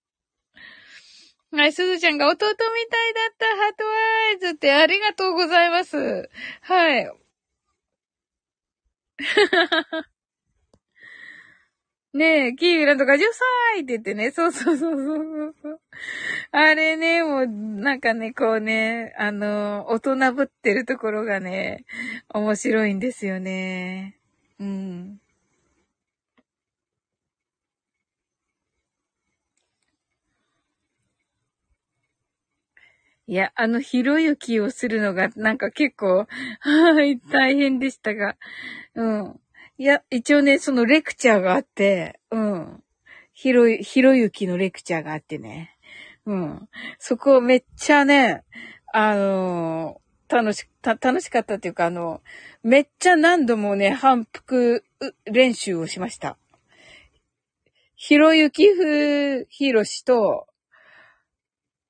[1.52, 6.30] はい、すずちゃんが弟みたいだったハートワイズってありがとうございます。
[6.62, 7.12] はい。
[12.18, 13.30] ねえ、キーミランドが10
[13.76, 15.14] 歳って言ってね、そうそうそうそ
[15.50, 15.80] うそう。
[16.52, 21.86] あれね、もう、なんかね、こうね、あの、大人ぶってるところがね、
[22.34, 24.18] 面白いんですよね。
[24.60, 25.20] うん。
[33.28, 36.26] いや、あの、ひろゆきをするのが、なんか結構、
[36.62, 38.38] はい、大変でしたが。
[38.96, 39.42] うん。
[39.80, 42.84] いや、一応ね、そのレクチャーがあって、うん。
[43.32, 45.78] ひろ、ひろゆきのレクチャーがあってね。
[46.26, 46.70] うん。
[46.98, 48.44] そこめっちゃね、
[48.92, 52.22] あのー、楽し、た、楽しかったっていうか、あの、
[52.64, 54.84] めっちゃ何度もね、反復
[55.26, 56.38] 練習をしました。
[57.96, 60.48] ひろゆき風ひろしと、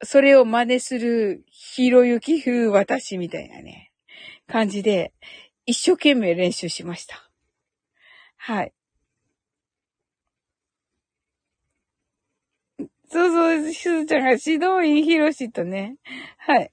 [0.04, 3.94] それを真似するひろゆき風私みたいなね、
[4.46, 5.14] 感じで、
[5.66, 7.27] 一生懸命練習しました。
[8.38, 8.74] はい。
[13.10, 15.98] そうそう、しずちゃんが指導員ひろしとね。
[16.38, 16.72] はい。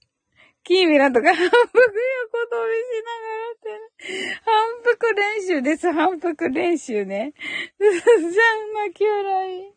[0.64, 7.34] キーミランとか 反復横跳びしながらって、反復練習です、反復練習ね。
[7.78, 9.72] すずちゃん泣き笑い。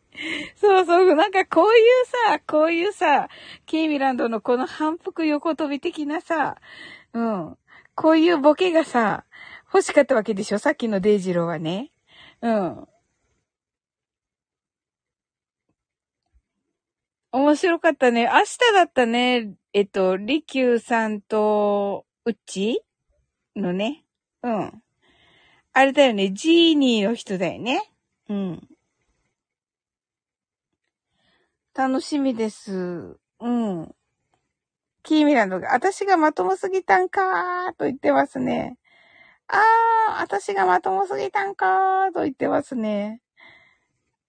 [0.56, 3.28] そうそう、なんかこういうさ、こういうさ、
[3.66, 6.56] キーミランドのこの反復横跳び的なさ、
[7.14, 7.58] うん。
[7.94, 9.24] こういうボケがさ、
[9.72, 10.58] 欲しかったわけでしょ？
[10.58, 11.90] さっきのデイジローはね。
[12.42, 12.88] うん。
[17.30, 18.24] 面白かったね。
[18.24, 19.54] 明日だったね。
[19.74, 22.82] えっと、リキューさんと、うち
[23.54, 24.04] のね。
[24.42, 24.82] うん。
[25.74, 26.32] あれだよね。
[26.32, 27.92] ジーニーの人だよね。
[28.30, 28.68] うん。
[31.74, 33.18] 楽しみです。
[33.40, 33.94] うん。
[35.02, 38.78] キーミランドが、私がまともすぎたんかーと言ってますね。
[39.48, 43.20] あー、私がまともすぎたんかーと言ってますね。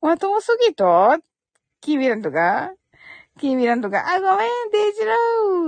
[0.02, 1.18] まともすぎと
[1.82, 2.72] キーミランドが？
[3.40, 5.14] キーミランドが、あ、ごめん、デイジロ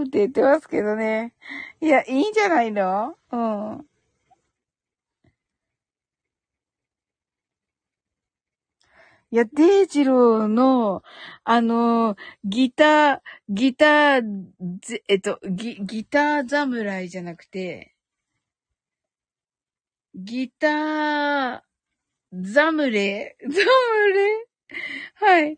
[0.04, 1.34] ーって言ってますけどね。
[1.80, 3.16] いや、いいんじゃないの？
[3.32, 3.86] うん。
[9.32, 11.04] いや、デイジローの、
[11.46, 14.22] あの、ギター、ギター、
[15.08, 17.91] えっと、ギ、ギター侍じゃなくて、
[20.14, 21.62] ギター、
[22.34, 23.66] ザムレ、ザムレ？
[25.16, 25.58] はい。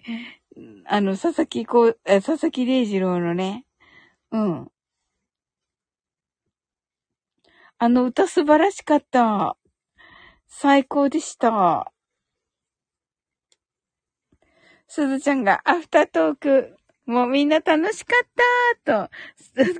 [0.86, 3.66] あの、佐々木こう、佐々木礼二郎のね、
[4.32, 4.72] うん。
[7.80, 9.58] あの歌素晴らしかった。
[10.48, 11.92] 最高でした。
[14.88, 18.28] すずちゃんがアフタートーク、もうみんな楽しかっ
[18.86, 19.10] たと、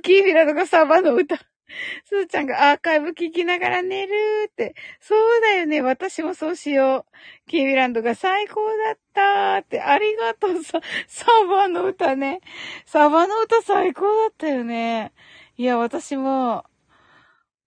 [0.02, 1.38] キービラとかサバの歌。
[2.04, 4.12] すずちゃんがアーカイブ聞きながら寝る
[4.50, 4.74] って。
[5.00, 5.80] そうだよね。
[5.80, 7.50] 私もそうしよう。
[7.50, 9.80] キービランドが最高だったって。
[9.80, 12.40] ありがとうさ、サバの歌ね。
[12.86, 15.12] サバの歌最高だったよね。
[15.56, 16.64] いや、私も、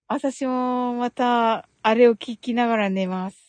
[0.07, 3.47] 私もまた、あれを聞きながら寝ます。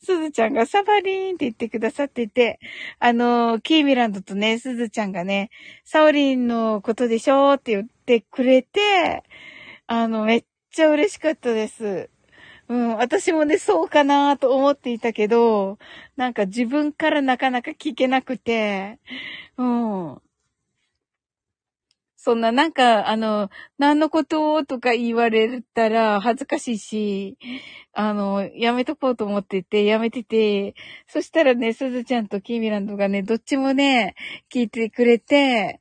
[0.00, 2.60] すずちゃんがサバリーンって言ってくださってて、
[3.00, 5.50] あの、キーミランドとね、すずちゃんがね、
[5.84, 9.24] サオリンのことでしょって言ってくれて、
[9.88, 12.10] あの、めっちゃ嬉しかったです。
[12.68, 15.78] うん、私もね、そうかなと思っていたけど、
[16.16, 18.98] なんか自分からなかなか聞けなくて、
[19.58, 20.22] うん。
[22.18, 27.38] そんな、なんか、あの、何のこととか言われたら恥ずかしいし、
[27.92, 30.74] あの、やめとこうと思ってて、やめてて、
[31.06, 34.16] そしたらね、すずちゃんとキーミランドがね、どっちもね、
[34.52, 35.80] 聞いてくれて、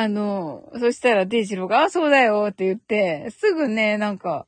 [0.00, 4.46] あの、そしたらデイジローが、あ、そうだよって言って、すぐね、なんか、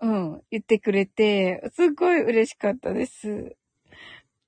[0.00, 3.54] うん、言ってくれて、すっごい嬉しかったです。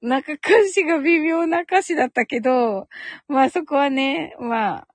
[0.00, 2.88] なんか歌詞が微妙な歌詞だったけど、
[3.28, 4.88] まあそこはね、まあ、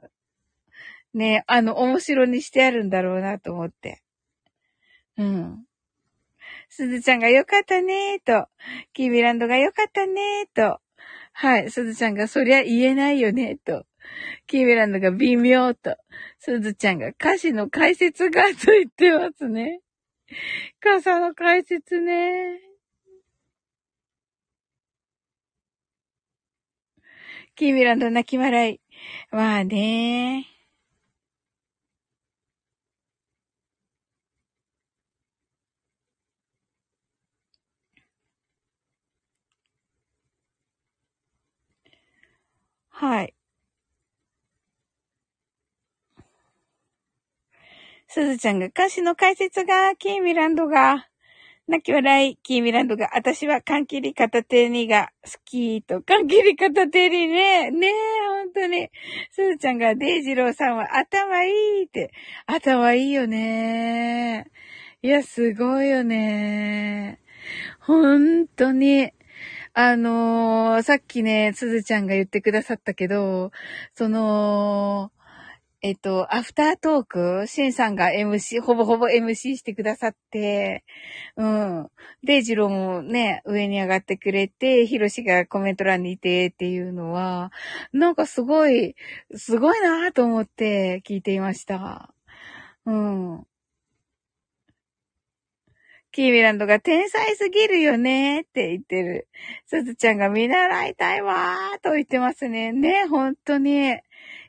[1.13, 4.01] ね、あの、面白にしてあるんだろうなと思って。
[5.15, 5.63] うん。
[6.69, 8.47] すずちゃんがよかったねーと、
[8.93, 10.80] キーミランドがよかったねーと、
[11.34, 11.69] はい。
[11.69, 13.86] すずちゃんが、そりゃ言えないよね、と。
[14.47, 15.97] キーメランドが微妙と。
[16.39, 19.82] すずちゃんが歌詞の解説がと言ってますね。
[20.80, 22.60] 傘の解説ね。
[27.56, 28.82] キーミランド泣き笑い。
[29.32, 30.47] まあね。
[42.89, 43.36] はい。
[48.16, 51.09] すずちゃんが歌詞の解説が、キーミランドが、
[51.68, 57.91] 泣き笑い、キーミランドが、私は缶切り片手にが好きと、缶切り片手にね、ねえ、
[58.30, 58.89] 本当に。
[59.32, 62.13] すずちゃんが、デイジローさんは頭いいって、
[62.45, 64.45] 頭いいよね。
[65.01, 67.20] いや、すごいよね。
[67.82, 69.11] 本当に。
[69.74, 73.51] あのー、さっきね、すずちゃんが言ってくださったけど、
[73.93, 75.11] その、
[75.86, 80.83] えっと、アフタートーク、シンさんが MC、ほぼほぼ MC してくださって、
[81.38, 81.91] うん。
[82.23, 87.51] で、ジローもね、上に上がってくれて、ヒロシがコメント欄にいてっていうのは、
[87.93, 88.95] なんかすごい、
[89.36, 92.11] すごいなと思って聞いていました。
[92.88, 93.45] うん。
[96.11, 99.27] キーミランドが天才すぎるよねって言ってる。
[99.67, 102.71] すずちゃんが見習いたいわーと言ってますね。
[102.71, 103.99] ね、本当に。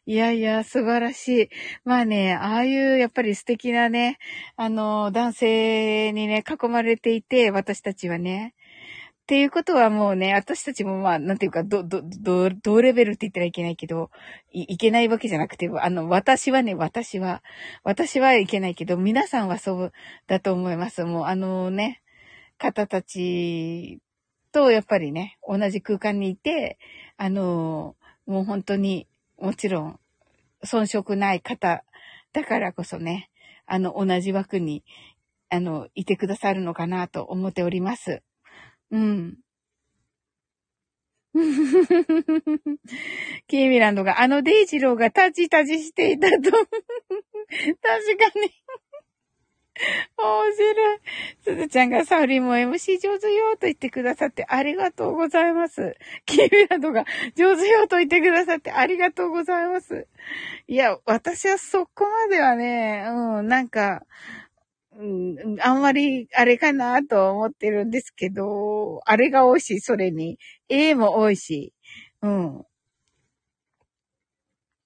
[0.09, 1.49] いやいや、素晴らしい。
[1.85, 4.19] まあね、ああいうやっぱり素敵なね、
[4.57, 8.55] あの、男性にね、囲まれていて、私たちはね。
[9.23, 14.11] っていうことはもうね、私たちもまあ、なんていうか、ど、ど、ど、同レベルって言ったらいけないけど、
[14.53, 17.43] い、いけないわけじゃなくて、あの、私はね、私は、
[17.83, 19.93] 私はいけないけど、皆さんはそう
[20.29, 21.05] だと思います。
[21.05, 22.01] もう、あのね、
[22.59, 23.99] 方たち
[24.53, 26.79] と、やっぱりね、同じ空間にいて、
[27.17, 27.97] あの、
[28.27, 30.01] もう本当に、もちろん、
[30.65, 31.85] 遜色ない方
[32.33, 33.31] だからこそね、
[33.67, 34.85] あの、同じ枠に、
[35.49, 38.23] あの、いてくださるのかなと思っております。
[38.91, 39.37] うん。
[43.47, 46.37] キーミランドが、あのデイジローがタジタジしていたと。
[46.41, 46.63] 確か
[48.39, 48.51] に
[50.17, 50.99] 面白い。
[51.43, 55.97] すずちゃんがサウリンも MC 上手よと言ってくださってありがとうございます。
[56.25, 57.05] キーミラドが
[57.37, 60.07] 上手よと言ってくださってありがとうございます。
[60.67, 64.07] いや、私はそこまではね、うん、なんか、
[64.99, 71.75] うん、あんまりあれかなと思ってるんですけど、あれが多いし、それに、A も多いし、
[72.23, 72.65] うん。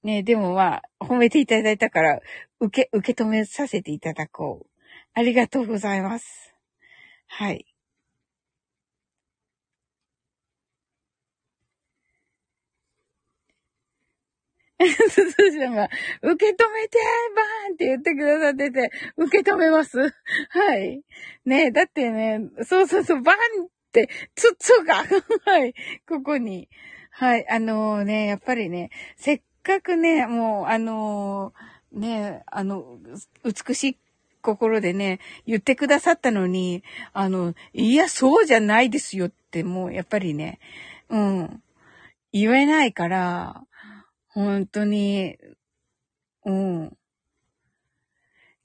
[0.02, 2.20] ねでもまあ、褒めていただいたから、
[2.58, 4.69] 受け、受け止めさせていただこう。
[5.14, 6.54] ありがとうございます。
[7.26, 7.66] はい。
[15.10, 15.88] すずちゃんが、
[16.22, 16.98] 受け止めて
[17.36, 19.98] バーンって言ってくださってて、受け止めます。
[19.98, 21.02] はい。
[21.44, 25.04] ねえだってね、そうそうそう、バーンって、つっ、つが、
[25.44, 25.74] はい、
[26.08, 26.68] ここに。
[27.10, 32.98] はい、あのー、ね、やっぱりね、せっかくね、もう、あのー、ね、あの、
[33.44, 33.98] 美しい
[34.40, 36.82] 心でね、言ってくださったのに、
[37.12, 40.58] あの、いや、そうじゃないですよってもう、やっぱりね、
[41.08, 41.62] うん、
[42.32, 43.62] 言えないから、
[44.28, 45.36] 本当に、
[46.44, 46.96] うん。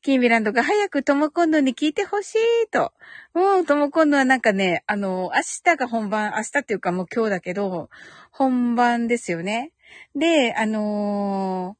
[0.01, 2.93] キーミランドが早くともコンドに聞いてほしいと。
[3.34, 7.89] うん、ともコンドはなんかね、あの、明日が本番、明日っていうかもう今日だけど、
[8.32, 9.71] 本番ですよね。
[10.15, 11.76] で、あの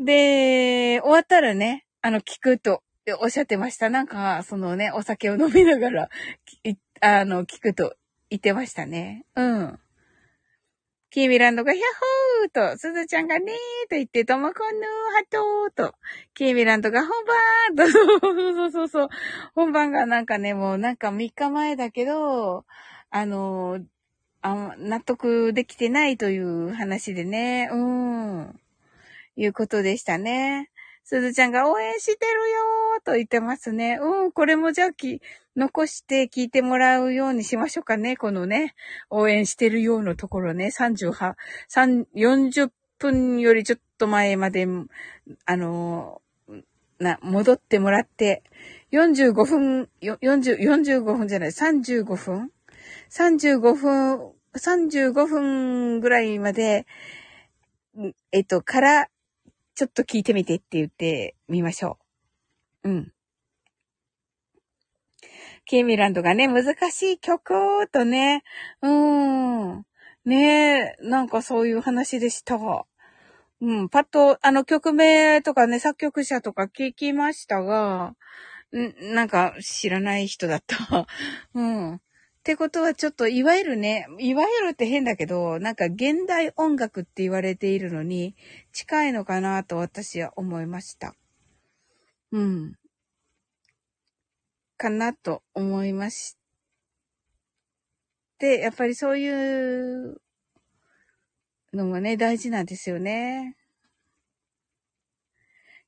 [0.00, 2.82] ー、で、終わったらね、あの、聞くと
[3.20, 3.90] おっしゃってました。
[3.90, 6.08] なんか、そのね、お酒を飲みながら、
[7.00, 7.94] あの、聞くと
[8.30, 9.24] 言ってましたね。
[9.36, 9.78] うん。
[11.10, 11.84] キーミランドがヒャッ
[12.62, 14.84] ホーと、すずちゃんがねーと言って、ともこんぬー
[15.16, 15.94] ハトーと、
[16.34, 17.10] キーミランドが本
[17.74, 19.08] 番と、そうそうそうそう、
[19.56, 22.64] 本番がなんかね、もうなんか3日前だけど、
[23.10, 23.80] あの、
[24.42, 28.60] あ納得できてないという話でね、うん、
[29.36, 30.70] いうことでしたね。
[31.10, 33.98] すずちゃんが応援してるよーと言ってますね。
[34.00, 35.20] うん、これもじゃあき、
[35.56, 38.16] 残して聞いてもらうようにしましょうかね。
[38.16, 38.76] このね、
[39.10, 41.34] 応援してるようのところね、38、
[41.68, 44.68] 3、40分よりちょっと前まで、
[45.46, 46.22] あの
[47.00, 48.44] な、戻ってもらって、
[48.92, 52.52] 45分、40、45分じゃない、35分
[53.10, 56.86] ?35 分、35分ぐらいまで、
[58.30, 59.08] えっと、から、
[59.80, 61.96] ちょっと聞いてみてって言ってみましょ
[62.84, 62.90] う。
[62.90, 63.12] うん。
[65.64, 68.44] ケイミランドがね、難しい曲とね、
[68.82, 69.86] うーん。
[70.26, 72.58] ねえ、なんかそういう話でした。
[73.62, 78.14] うん、パッと、あの曲名とかね、作曲者とか聞きましたが、
[78.76, 80.76] んなんか知らない人だった。
[81.54, 82.00] うん。
[82.50, 88.34] ってことはちょっと、いわゆるね、いわゆるって変だけど、なんか現代音楽って言われているのに
[88.72, 91.14] 近いのかなと私は思いました。
[92.32, 92.74] うん。
[94.76, 96.36] かなと思いまし
[98.36, 100.20] て、やっぱりそういう
[101.72, 103.56] のもね、大事なんですよね。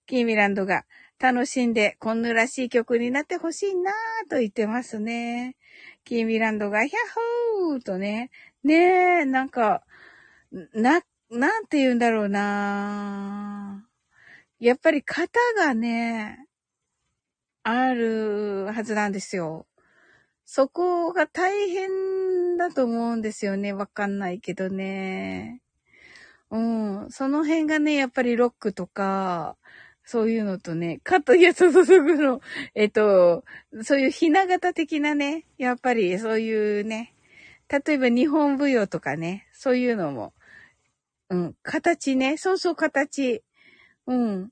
[0.07, 0.85] キーミランドが
[1.19, 5.57] 楽しんで、こんぬらしい曲になってほしいなぁと言ってますね。
[6.05, 6.95] キーミランドが、ヒャッ
[7.67, 8.31] ホーとね、
[8.65, 9.83] ねえ、なんか、
[10.75, 13.87] な、なんて言うんだろうな
[14.61, 16.47] やっぱり型がね、
[17.65, 19.67] あるはずなんですよ。
[20.45, 23.73] そこが大変だと思うんですよね。
[23.73, 25.63] わかんないけどね。
[26.51, 27.11] うん。
[27.11, 29.57] その辺がね、やっぱりロックとか、
[30.05, 32.41] そういうのとね、かと、いや、そうそうそう、の、
[32.75, 33.45] えっと、
[33.83, 37.15] そういうひな形的なね、やっぱりそういうね、
[37.69, 40.35] 例えば日本舞踊とかね、そういうのも、
[41.31, 43.43] うん、形ね、そうそう形、
[44.07, 44.51] うん。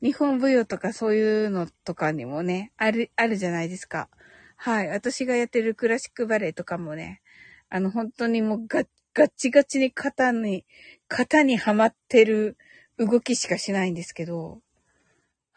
[0.00, 4.08] 日本舞踊とかそういうのとかにもね、ある、あるじゃないですか。
[4.56, 4.88] はい。
[4.88, 7.20] 私がやってるクラシックバレエとかもね、
[7.68, 10.64] あの、本当にもうガッ、ガッチガチに型に、
[11.08, 12.56] 型にはまってる
[12.98, 14.60] 動きしかしないんですけど、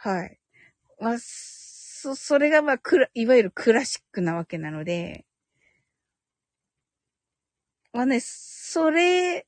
[0.06, 0.38] はい。
[1.00, 5.26] まあ、そ、それがまあ、くら、いわゆるクラシックなわけなので、
[7.92, 9.48] まあね、それ、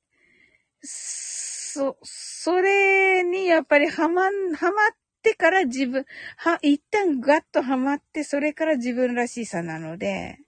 [0.82, 6.06] そ、それにやっぱりはまん、はまってから自分、
[6.38, 10.40] は、一旦ガッとはまって、それから自分らしさなので、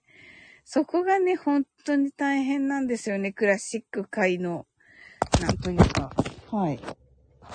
[0.64, 4.66] そこがね、本当に大変なんですよね、クラシック界の、
[5.40, 6.10] なんというか。
[6.50, 6.80] はい。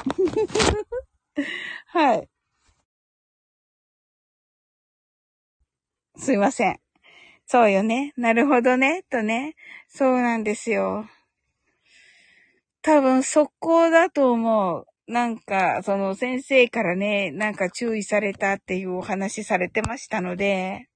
[1.88, 2.30] はい。
[6.18, 6.80] すいません。
[7.46, 8.14] そうよね。
[8.18, 9.04] なるほどね。
[9.10, 9.56] とね。
[9.88, 11.08] そうなんですよ。
[12.82, 14.86] 多分そこだと思う。
[15.08, 20.88] なんか、その先生からね、なんか注意されたっていうお話されてましたので、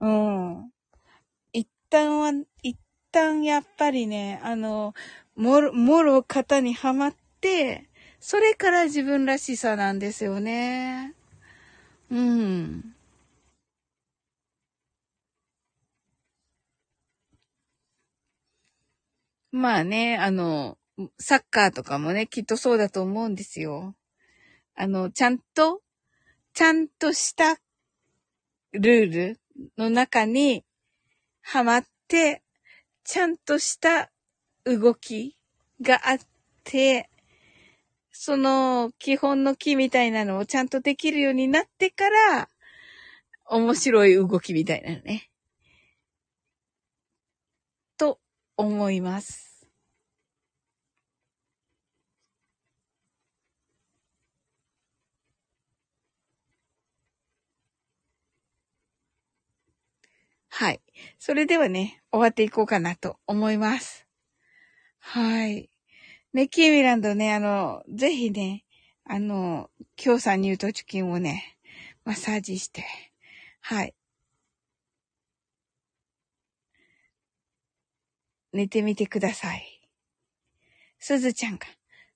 [0.00, 0.70] うん。
[1.52, 2.32] 一旦は、
[2.62, 2.78] 一
[3.10, 4.94] 旦やっぱりね、あの、
[5.36, 7.88] もろ、もろ型にはまって、
[8.20, 11.14] それから自分らしさなんですよね。
[12.10, 12.94] うん。
[19.52, 20.78] まあね、あの、
[21.18, 23.94] サッカーとかもね、きっとそうだと思うんですよ。
[24.74, 25.82] あの、ちゃんと、
[26.54, 27.58] ちゃんとした
[28.72, 29.40] ルール
[29.76, 30.64] の中に
[31.42, 32.42] はまって、
[33.04, 34.10] ちゃんとした
[34.64, 35.36] 動き
[35.82, 36.18] があっ
[36.64, 37.10] て、
[38.10, 42.48] その基本の木みたいなのをちゃんとできるようになってから、
[43.46, 45.31] 面白い動きみたいなね。
[48.56, 49.68] 思います。
[60.48, 60.80] はい。
[61.18, 64.06] それではね、終わっていこうかなと思います。
[65.00, 65.70] はい。
[66.32, 68.64] ね、キーミランドね、あの、ぜひね、
[69.04, 69.70] あの、
[70.02, 71.58] 今日さん入トチキンをね、
[72.04, 72.84] マッサージして、
[73.60, 73.94] はい。
[78.52, 79.80] 寝てみてください。
[80.98, 81.66] すずちゃんが、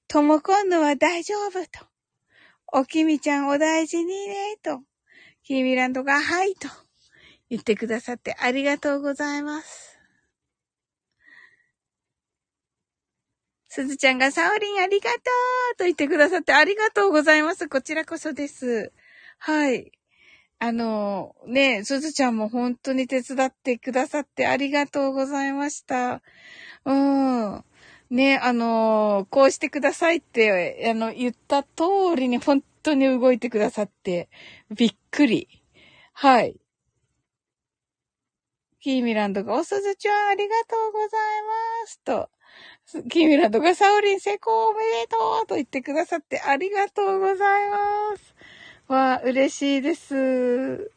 [0.08, 1.86] ともこんのは大丈夫と。
[2.72, 4.80] おきみちゃんお大事にね、と。
[5.42, 6.68] キーミランドが、はいと。
[7.48, 9.98] 言ってくださってありがとうございます。
[13.68, 15.18] すずちゃんが、サオリンありがと
[15.74, 17.68] うと言ってくださってありがとうございます。
[17.68, 18.92] こちらこそです。
[19.38, 19.95] はい。
[20.58, 26.22] あの、ね、すずちゃんも本当に手伝ってくださってありがとうございました。
[26.84, 27.64] うん。
[28.10, 31.68] ね、あの、こうしてくださいって、あの、言った通
[32.16, 34.28] りに本当に動いてくださって、
[34.74, 35.48] びっくり。
[36.14, 36.56] はい。
[38.80, 41.42] キーミランドが、おすずちゃんありがとうござい
[41.82, 42.30] ますと。
[43.10, 48.35] キーミランドが、サオリン成功おめでとうと言ってくださってありがとうございます。
[48.88, 50.92] わあ、嬉しいです。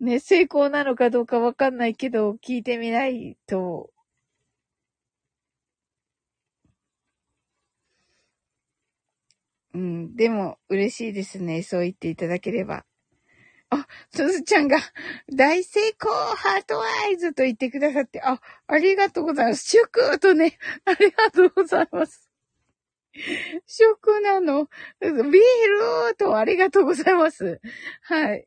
[0.00, 3.90] ね、成功なのかどうかわかんないけど、聞いてみないと。
[9.74, 11.62] うん、でも嬉しいですね。
[11.62, 12.84] そう言っていただければ。
[13.70, 14.78] あ、すずちゃんが
[15.34, 19.66] 大成功ハートアイズと言ってくださって、あ、ありがとうございます。
[19.66, 22.27] 祝とね、ありがとうございます。
[23.66, 24.68] 食なの。
[25.00, 25.22] ビー
[26.08, 27.60] ルとありがとうございます。
[28.02, 28.46] はい。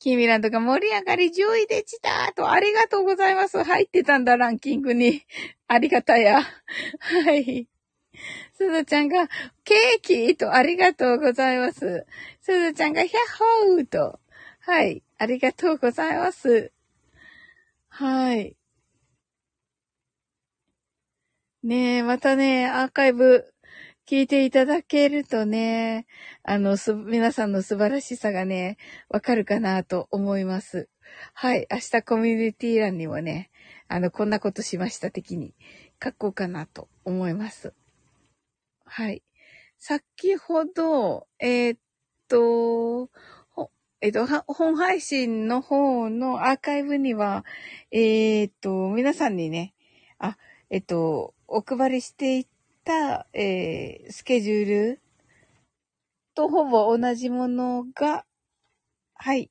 [0.00, 3.62] キミランドが盛り上がり10位でしたと、ありがとうございます。
[3.62, 5.26] 入ってたんだ、ランキングに。
[5.68, 6.40] ありがたや。
[6.40, 7.68] はい。
[8.54, 9.28] すずちゃんが、
[9.62, 12.06] ケーキと、ありがとうございます。
[12.40, 14.18] すずちゃんが、ヒャッホーと。
[14.60, 15.02] はい。
[15.18, 16.72] ありがとうございます。
[17.90, 18.56] はい。
[21.62, 23.52] ねえ、またね、アーカイブ
[24.08, 26.06] 聞いていただけるとね、
[26.42, 28.78] あの、す、皆さんの素晴らしさがね、
[29.10, 30.88] わかるかなと思います。
[31.34, 31.66] はい。
[31.70, 33.50] 明日コミュニティ欄にもね、
[33.88, 35.54] あの、こんなことしました的に
[36.02, 37.74] 書こうかなと思います。
[38.86, 39.22] はい。
[39.78, 41.78] 先ほど、えー、っ
[42.26, 43.10] と、
[44.00, 47.44] えっと、本配信の方のアーカイブには、
[47.90, 49.74] えー、っと、皆さんにね、
[50.18, 50.38] あ、
[50.70, 52.46] えっと、お配りしていっ
[52.84, 55.00] た、えー、スケジュール
[56.34, 58.24] とほぼ同じものが、
[59.14, 59.50] はい、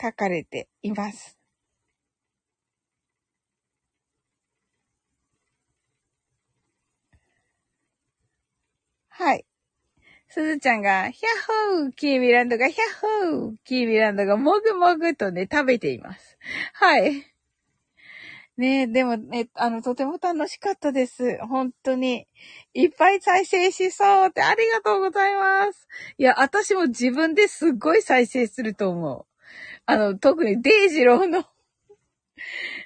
[0.00, 1.36] 書かれています。
[9.08, 9.44] はい。
[10.28, 16.38] すずちゃんが、ヒャッホーキーミランドがヒャッホーキーミランドがもぐもぐとね、食べています。
[16.74, 17.35] はい。
[18.56, 21.38] ねえ、でもね、あの、とても楽しかったです。
[21.46, 22.26] 本当に。
[22.72, 25.86] いっぱい再生しそうってありがとうございます。
[26.16, 29.26] いや、私も自分ですっごい再生すると思う。
[29.86, 31.44] あの、特にデイジローの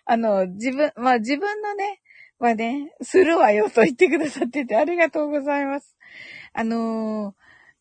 [0.04, 2.00] あの、自分、まあ自分のね、
[2.40, 5.94] はね、するわよと言ってくださっててありがとうございます。
[6.54, 7.34] あのー、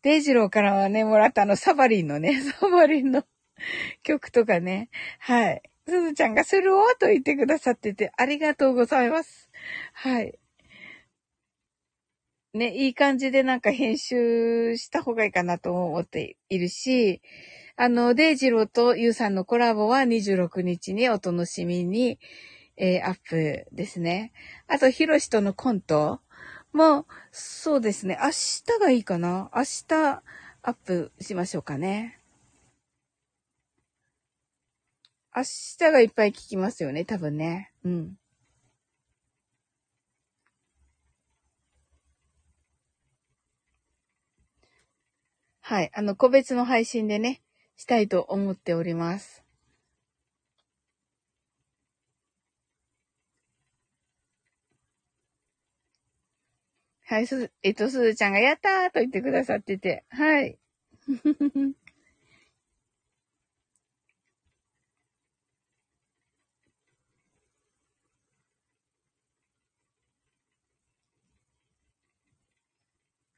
[0.03, 3.23] デイジローからはね、もらったあの、サバリンのね、サバリンの
[4.03, 5.61] 曲とかね、はい。
[5.89, 9.49] すずちゃんがするおと言ってくださってて、ありがとうございます。
[9.93, 10.39] はい。
[12.53, 17.21] ね、いい感じでなんか編集した方がいいかなと思っているし、
[17.75, 22.19] あの、デイジローとユウさんのコラボは26日にお楽しみに、
[22.75, 24.31] えー、アップですね。
[24.67, 26.21] あと、ヒロシとのコント
[26.73, 28.17] も、そうですね。
[28.21, 30.23] 明日がいいかな明日
[30.61, 32.18] アップしましょうかね。
[35.39, 37.71] 明日がいっぱい聞きますよね、多分ね。
[37.85, 38.17] うん。
[45.61, 45.91] はい。
[45.93, 47.41] あの、個別の配信でね、
[47.77, 49.45] したいと思っております。
[57.05, 60.59] はい、すず、えっと、すずちゃんがやったーと言ってくださってて、はい。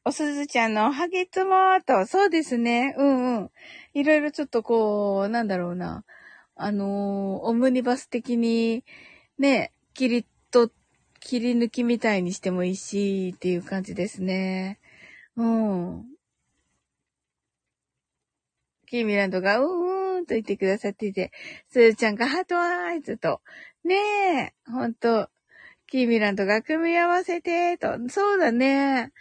[0.04, 2.96] おすずちゃんのハゲツモーと、そうですね。
[2.98, 3.52] うんうん。
[3.94, 6.04] いろいろちょっとこう、なんだろうな。
[6.56, 8.84] あのー、オムニバス的に、
[9.38, 10.72] ね、切りと、
[11.20, 14.80] 切り抜きみたいにしてもいいし、っていう感じですね。
[15.36, 16.06] うん。
[18.88, 21.32] キーミランドが、うーんと言ってくださっていて、
[21.70, 23.42] すずちゃんがハートアイズと、
[23.84, 25.30] ねえ、ほんと、
[25.86, 29.12] キーミランドが組み合わせて、と、そうだね。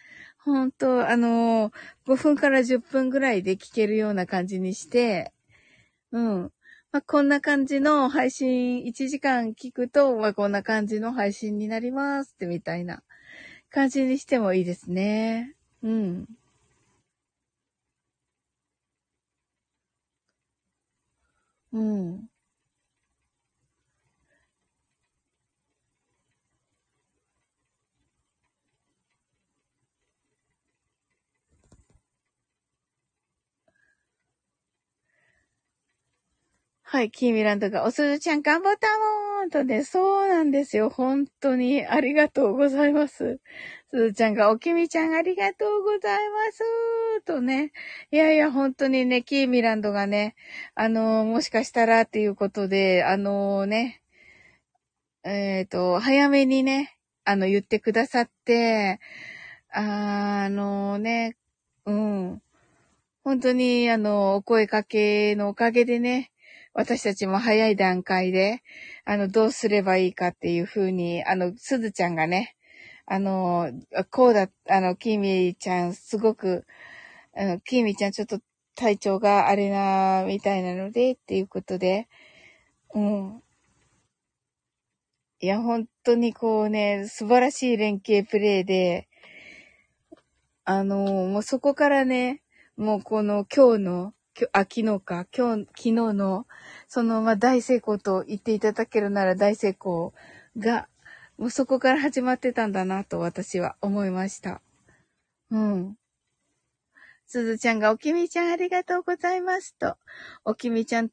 [0.44, 1.72] 本当あの
[2.06, 5.32] 5分から10分ぐらいで聞けるような感じにして、
[6.12, 6.52] うん。
[6.92, 13.02] まあ、こんな感じの配信、1時間聞くと、まあ、こんな感じの配信になりますってみたいな
[13.70, 15.56] 感じにしてもいいですね。
[15.82, 16.26] うん。
[21.72, 22.29] うん。
[36.92, 38.88] はい、キーミランドが、おすずちゃん頑張った
[39.38, 40.90] もんとね、そうなんですよ。
[40.90, 43.38] 本当にありがとうございます。
[43.90, 47.70] すずちゃんが、おきみちゃんありがとうございますとね。
[48.10, 50.34] いやいや、本当にね、キーミランドがね、
[50.74, 54.02] あのー、もしかしたらっていうことで、あのー、ね、
[55.22, 58.98] えっ、ー、と、早めにね、あの、言ってくださって、
[59.70, 61.36] あのね、
[61.86, 62.42] うん。
[63.22, 66.29] 本当に、あの、お声かけのおかげでね、
[66.72, 68.62] 私たちも早い段階で、
[69.04, 72.54] あの、どうすればいいかっていうふうに、あの、すずちゃんがね、
[73.06, 73.70] あの、
[74.10, 76.64] こうだ、あの、キミちゃん、すごく、
[77.36, 78.38] あの、キミちゃんちょっと
[78.76, 82.08] 体調があれな、みたいなので、っていうことで、
[82.94, 83.42] うん。
[85.40, 89.08] いや、本当にこうね、素晴らしい連携プレイで、
[90.64, 92.42] あの、もうそこからね、
[92.76, 94.14] もうこの今日の、
[94.52, 96.46] あ、昨日か、今日、昨日の、
[96.88, 100.14] その、まあ、大成功と言っていただけるなら大成功
[100.56, 100.88] が、
[101.38, 104.60] もうそこから始まってたんだなと私は思いました。
[105.50, 105.96] うん。
[107.26, 109.96] すずちゃんがおきみちゃんありがとうございますと、
[110.44, 111.10] おきみちゃん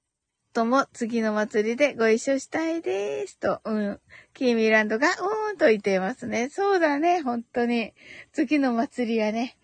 [0.53, 3.99] とも次の祭りでご一緒したいですと、うん。
[4.33, 6.49] キーミランドがうーんと言っていますね。
[6.49, 7.93] そうだね、本当に。
[8.33, 9.57] 次の祭りはね、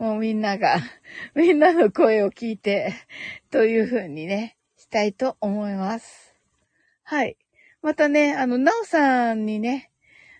[0.00, 0.78] もうみんなが、
[1.36, 2.94] みんなの声を聞いて、
[3.50, 6.34] という風にね、したいと思います。
[7.02, 7.36] はい。
[7.82, 9.92] またね、あの、なおさんにね、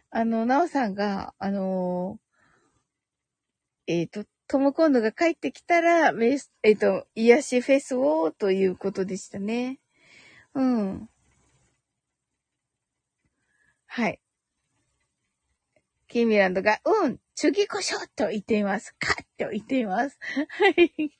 [0.08, 9.78] あの、なおさんが、あのー、えっ、ー、と、トムコンドが帰ってきたら、えっ、ー、と、癒しフェスをということでしたね。
[10.54, 11.10] うん。
[13.86, 14.20] はい。
[16.10, 18.94] キーミランドが、うん、次こそと言っています。
[18.98, 20.18] かと言っています。
[20.20, 21.12] はい。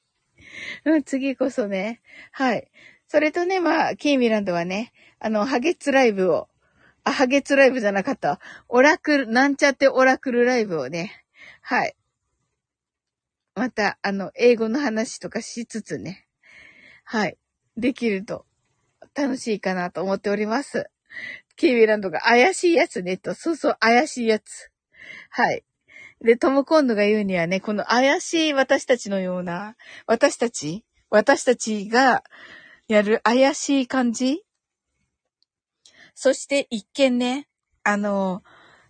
[0.85, 2.03] うん、次こそね。
[2.33, 2.71] はい。
[3.07, 6.49] それとね、まあ、キーミランドはね、あの、ハゲツライブを
[7.05, 8.41] あ、ハゲツライブじゃなかった。
[8.69, 11.25] オラクル、なんちゃってオラクルライブをね。
[11.63, 11.97] はい。
[13.55, 16.27] また、あの、英語の話とかしつつね。
[17.05, 17.39] はい。
[17.77, 18.45] できると
[19.15, 20.91] 楽しいかなと思っております。
[21.57, 23.35] キービランドが怪しいやつねと。
[23.35, 24.71] そうそう、怪しいやつ。
[25.31, 25.65] はい。
[26.21, 32.23] で、トムコンドが言うにはね、この怪しい私たちのような、私たち私たちが
[32.89, 34.45] やる怪しい感じ
[36.15, 37.49] そして一見ね、
[37.83, 38.43] あの、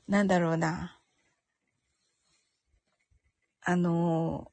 [0.09, 0.99] なんだろうな。
[3.63, 4.51] あの、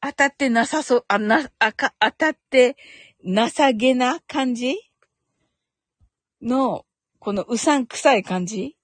[0.00, 2.76] 当たってなさそう、あ、な、あか、当たって
[3.24, 3.46] 情
[3.78, 4.76] けな感じ
[6.40, 6.86] の、
[7.18, 8.76] このうさんくさい感じ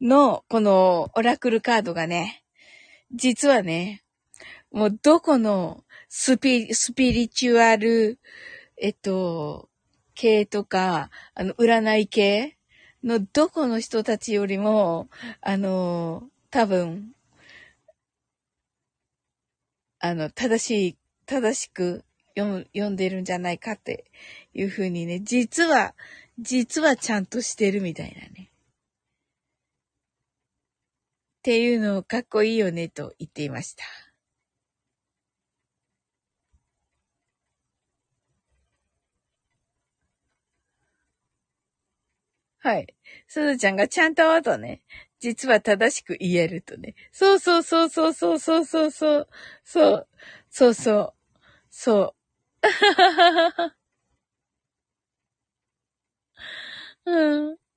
[0.00, 2.44] の、このオラクルカードがね、
[3.12, 4.02] 実はね、
[4.70, 8.18] もうどこのスピ、スピリチュアル、
[8.76, 9.68] えっと、
[10.14, 12.56] 系とか、あの、占い系
[13.02, 15.08] のどこの人たちよりも、
[15.40, 17.12] あの、多分、
[20.00, 20.96] あの、正しい、
[21.26, 22.04] 正しく
[22.36, 24.10] 読む読んでるんじゃないかって
[24.54, 25.94] いうふうにね、実は、
[26.38, 28.47] 実はちゃんとしてるみたいなね。
[31.48, 33.82] っていうのかっこいいよねと言っていました。
[42.58, 42.94] はい。
[43.28, 44.82] すずちゃんがちゃんととね、
[45.20, 46.94] 実は正しく言えるとね。
[47.12, 49.28] そうそうそうそうそうそうそうそう。
[49.64, 50.08] そう。
[50.50, 51.14] そうそう。
[51.70, 52.14] そ
[57.06, 57.10] う。
[57.10, 57.67] うん。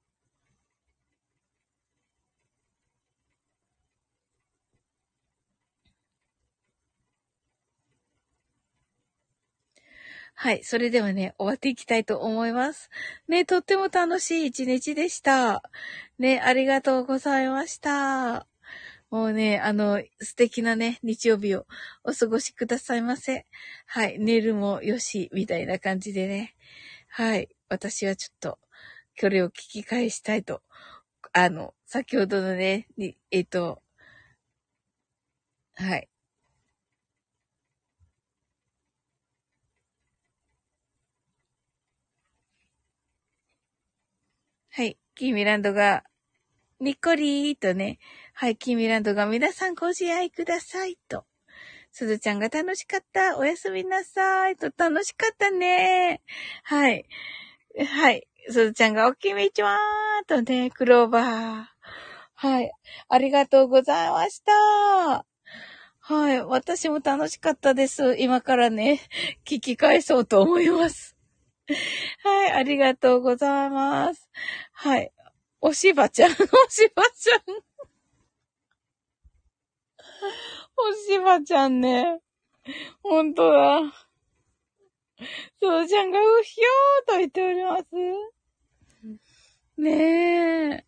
[10.43, 10.63] はい。
[10.63, 12.89] それではね、終わっていきたいと思います。
[13.27, 15.61] ね、とっても楽しい一日でした。
[16.17, 18.47] ね、ありがとうございました。
[19.11, 21.67] もうね、あの、素敵なね、日曜日を
[22.03, 23.45] お過ごしくださいませ。
[23.85, 24.17] はい。
[24.17, 26.55] 寝るもよし、みたいな感じでね。
[27.07, 27.47] はい。
[27.69, 28.57] 私はちょっと、
[29.13, 30.63] 距離を聞き返したいと。
[31.33, 32.87] あの、先ほどのね、
[33.29, 33.83] えっ、と、
[35.75, 36.09] はい。
[44.73, 44.97] はい。
[45.15, 46.05] キーミランドが、
[46.79, 47.99] にっこりーとね。
[48.33, 48.55] はい。
[48.55, 51.25] キーミランドが、皆さんご自愛くださいと。
[51.91, 53.37] すずちゃんが楽しかった。
[53.37, 54.55] おやすみなさい。
[54.55, 56.21] と、楽しかったね。
[56.63, 57.05] はい。
[57.85, 58.25] はい。
[58.47, 61.65] すずちゃんが、おきみちはーとね、クローバー。
[62.35, 62.71] はい。
[63.09, 65.25] ありがとうございました。
[65.99, 66.41] はい。
[66.45, 68.15] 私も楽しかったです。
[68.17, 69.01] 今からね、
[69.45, 71.17] 聞き返そうと思います。
[72.23, 74.29] はい、ありがとうございます。
[74.73, 75.11] はい。
[75.61, 76.39] おしばちゃん、おし
[76.95, 77.41] ばちゃん。
[80.77, 82.21] おしばちゃんね。
[83.03, 83.81] ほんとだ。
[85.59, 87.85] そうちゃんがうひょーと言っております。
[89.77, 90.85] ねえ。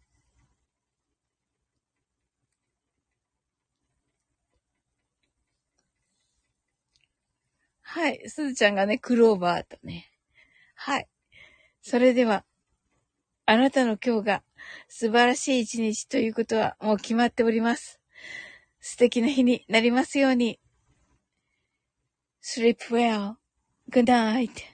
[7.81, 8.27] はい。
[8.27, 10.12] すずちゃんがね、クローバーとね。
[10.85, 11.07] はい。
[11.81, 12.43] それでは、
[13.45, 14.43] あなたの今日が
[14.89, 18.01] 素晴らしい一日ということはもう決まっております。
[18.81, 20.59] 素敵な日になりますように。
[22.41, 23.35] sleep well.
[23.89, 24.72] Good night.